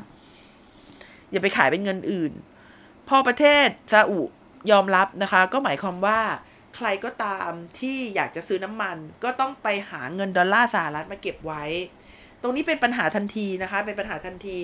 [1.31, 2.31] อย่าไปขายเป็นเงินอื่น
[3.07, 4.19] พอประเทศซาอุ
[4.71, 6.19] ยอมรับนะคะ ก็หมายความว่า
[6.75, 7.49] ใครก็ตาม
[7.79, 11.63] ที่อยากจะซื้อน้ำมัน ก็ต้องไปหาเงินดอลลาร์สหรัฐมาเก็บไว้
[12.41, 14.57] ตรงนี้เป็นปัญหาทันทีนะคะ เป็นปัญหาทันที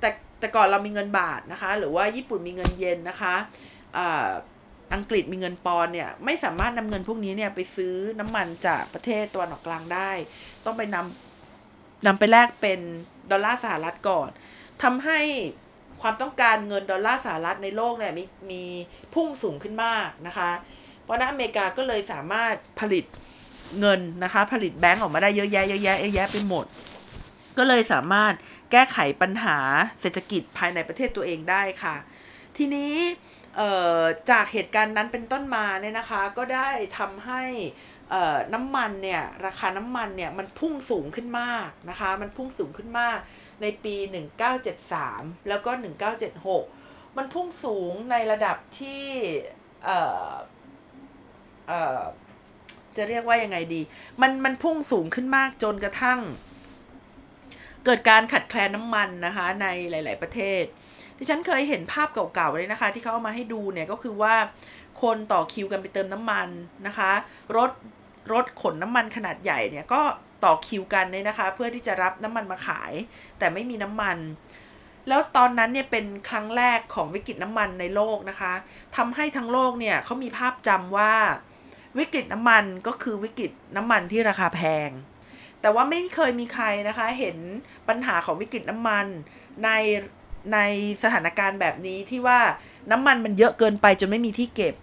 [0.00, 0.08] แต่
[0.40, 3.34] แต่ก่อนเรามีเงินบาทนะคะ หรือว่าญี่ปุ่นมีเงินเยนนะคะ
[3.96, 4.04] อั
[4.94, 10.10] อังกฤษมีเงินปอนเนี่ยไม่สามารถนำเงินพวกนี้เนี่ยไปซื้อน้ำมันจากประเทศตะวันออกกลางได้
[10.64, 12.80] ต้องไปนำนำไปแลกเป็น
[13.30, 14.28] ดอลลาร์สหรัฐก่อน
[14.82, 15.20] ทำให้
[16.00, 18.62] ความต้องการเงินดอลลาร์สหรัฐในโลกเนี่ยมีมี
[19.14, 20.50] พุ่งสูงขึ้นมากนะคะ
[21.04, 23.04] เพราะนั้นอเมริกาก็เลยสามารถผลิต
[23.80, 26.66] เงินนะคะ ผลิตแบงก์ออกมาได้เยอะแยะเยอะแยะเยอะแยะไปหมด
[27.58, 28.32] ก็เลยสามารถ
[28.72, 29.58] แก้ไขปัญหา
[30.00, 31.96] เศรษฐกิจภายในประเทศตัวเองได้ค่ะ
[32.56, 32.92] ทีนี้
[34.30, 37.42] จากเหตุการณ์นั้นเป็นต้นมาเนี่ยนะคะ ก็ได้ทำให้
[38.54, 43.18] น้ำมันเนี่ยราคาน้ำมันเนี่ยมันพุ่งสูงขึ้นมากนะคะ มันพุ่งสูงขึ้นมาก
[43.62, 43.94] ในปี
[44.72, 45.70] 1973 แล้วก็
[46.44, 49.04] 1976 มันพุ่งสูงในระดับที่
[52.96, 53.80] จะเรียกว่ายังไงดี
[54.20, 56.20] มันมันพุ่งสูงขึ้นมากจนกระทั่ง
[57.84, 60.64] เกิดการขัดแคลนน้ำมันนะคะในหลาย ๆ ประเทศ
[61.18, 64.34] ที่ฉันเคยเห็นภาพเก่าๆเลยนะคะ ที่เขาเอามาให้ดูเนี่ยก็คือว่า
[65.02, 66.48] คนต่อคิวกันไปเติมน้ำมัน
[66.86, 67.10] นะคะ
[67.56, 67.70] รถ
[68.32, 70.00] รถขนน้ำมันขนาดใหญ่เนี่ยก็
[70.44, 72.92] ต่อคิวกันเนยนะคะ เพื่อที่จะรับน้ำมันมาขาย
[73.38, 74.18] แต่ไม่มีน้ำมัน
[75.08, 78.52] แล้วตอนนั้นเนี่ยเป็นครั้งแรกของวิกฤตน้ำมันในโลกนะคะ
[78.96, 81.12] ทำให้ทั้งโลกเนี่ยเขามีภาพจำว่า
[81.98, 84.90] วิกฤตน้ำมันก็คือวิกฤตน้ำมันที่ราคาแพง
[85.60, 87.36] แต่ว่าไม่เคยมีใครนะคะเห็น
[87.88, 89.06] ปัญหาของวิกฤตน้ำมัน
[89.64, 89.70] ใน
[90.52, 90.58] ใน
[91.02, 92.40] สถานการณ์แบบนี้ที่ว่า
[92.90, 94.74] น้ำมันมันเยอะเกินไปจนไม่มีที่เก็บ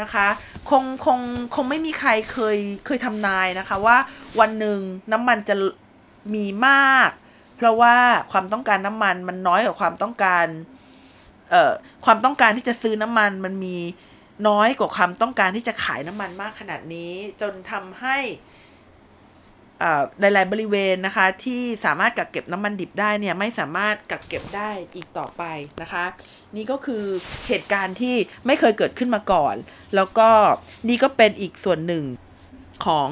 [0.00, 0.28] นะคะ
[0.70, 1.18] คงคง
[1.54, 3.96] คงไม่มีใครเคยเคยทำนายนะคะว่า
[4.40, 4.80] วันหนึ่ง
[5.12, 5.54] น้ำมันจะ
[6.34, 7.10] มีมาก
[7.56, 7.96] เพราะว่า
[8.32, 10.46] ความต้องการน้ำมันมันน้อยกว่าความต้องการ
[11.50, 11.72] เอ่อ
[12.04, 13.76] ความต้องการที่จะซื้อน้ำมันมันมี
[14.48, 18.16] น้อยกว่าความต้องการที่จะขายน้ำมันมากขนาดนี้ จนทำให้
[20.20, 25.42] หลาย ๆ บริเวณนะคะ ที่สามารถกักเก็บน้ำมันดิบได้เนี่ยไม่สามารถกักเก็บได้อีกต่อไป
[25.82, 26.04] นะคะ
[26.56, 27.04] นี่ก็คือ
[27.48, 28.16] เหตุการณ์ที่
[28.46, 29.54] ไม่เคยเกิดขึ้นมาก่อน
[29.94, 30.28] แล้วก็
[30.88, 32.04] นี่ก็เป็นอีกส่วนหนึ่ง
[32.86, 33.08] ของ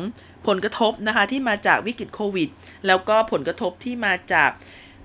[0.47, 2.51] ผลกระทบนะคะที่มาจากวิกฤตโควิด
[2.87, 4.51] แล้วก็ผลกระทบที่มาจาก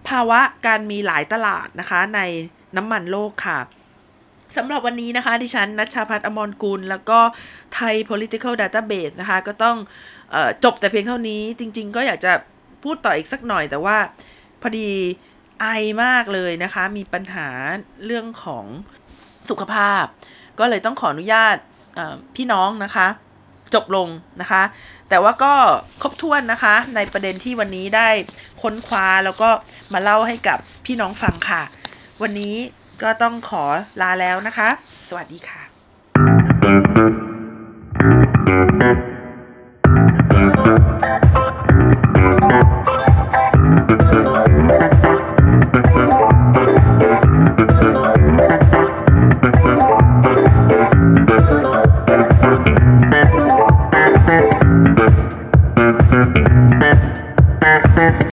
[0.07, 2.19] ภาวะการมีหลายตลาดนะคะใน
[2.77, 3.59] น้ำมันโลกค่ะ
[4.57, 7.19] สำหรับวันนี้นะคะ ดิฉันนัชชาพัฒน์อมรกุล แล้วก็
[7.75, 9.77] ไทย political database นะคะ ก็ต้อง
[10.63, 12.33] จบแต่เพียงเท่านี้จริง ๆ ก็อยากจะ
[12.83, 13.97] พูดต่ออีกสักหน่อยแต่ว่า
[14.61, 14.89] พอดี
[15.61, 15.65] ไอ
[16.03, 17.47] มากเลยนะคะ มีปัญหา
[18.05, 18.65] เรื่องของ
[19.49, 20.03] สุขภาพ
[20.59, 21.55] ก็เลยต้องขออนุญาต
[22.35, 23.07] พี่น้องนะคะ
[23.73, 24.07] จบลง
[24.41, 24.63] นะคะ
[25.09, 25.53] แต่ว่าก็
[26.01, 28.09] ครบถ้วนนะคะ ในประเด็นที่วันนี้ได้
[28.61, 29.49] ค้นคว้าแล้วก็
[29.93, 31.61] มาเล่าให้กับพี่น้องฟังค่ะ
[32.21, 32.55] วันนี้
[33.03, 33.63] ก็ต้องขอ
[34.01, 34.69] ลาแล้วนะคะ
[35.09, 35.61] สวัสดีค่ะ
[41.05, 41.44] Bye.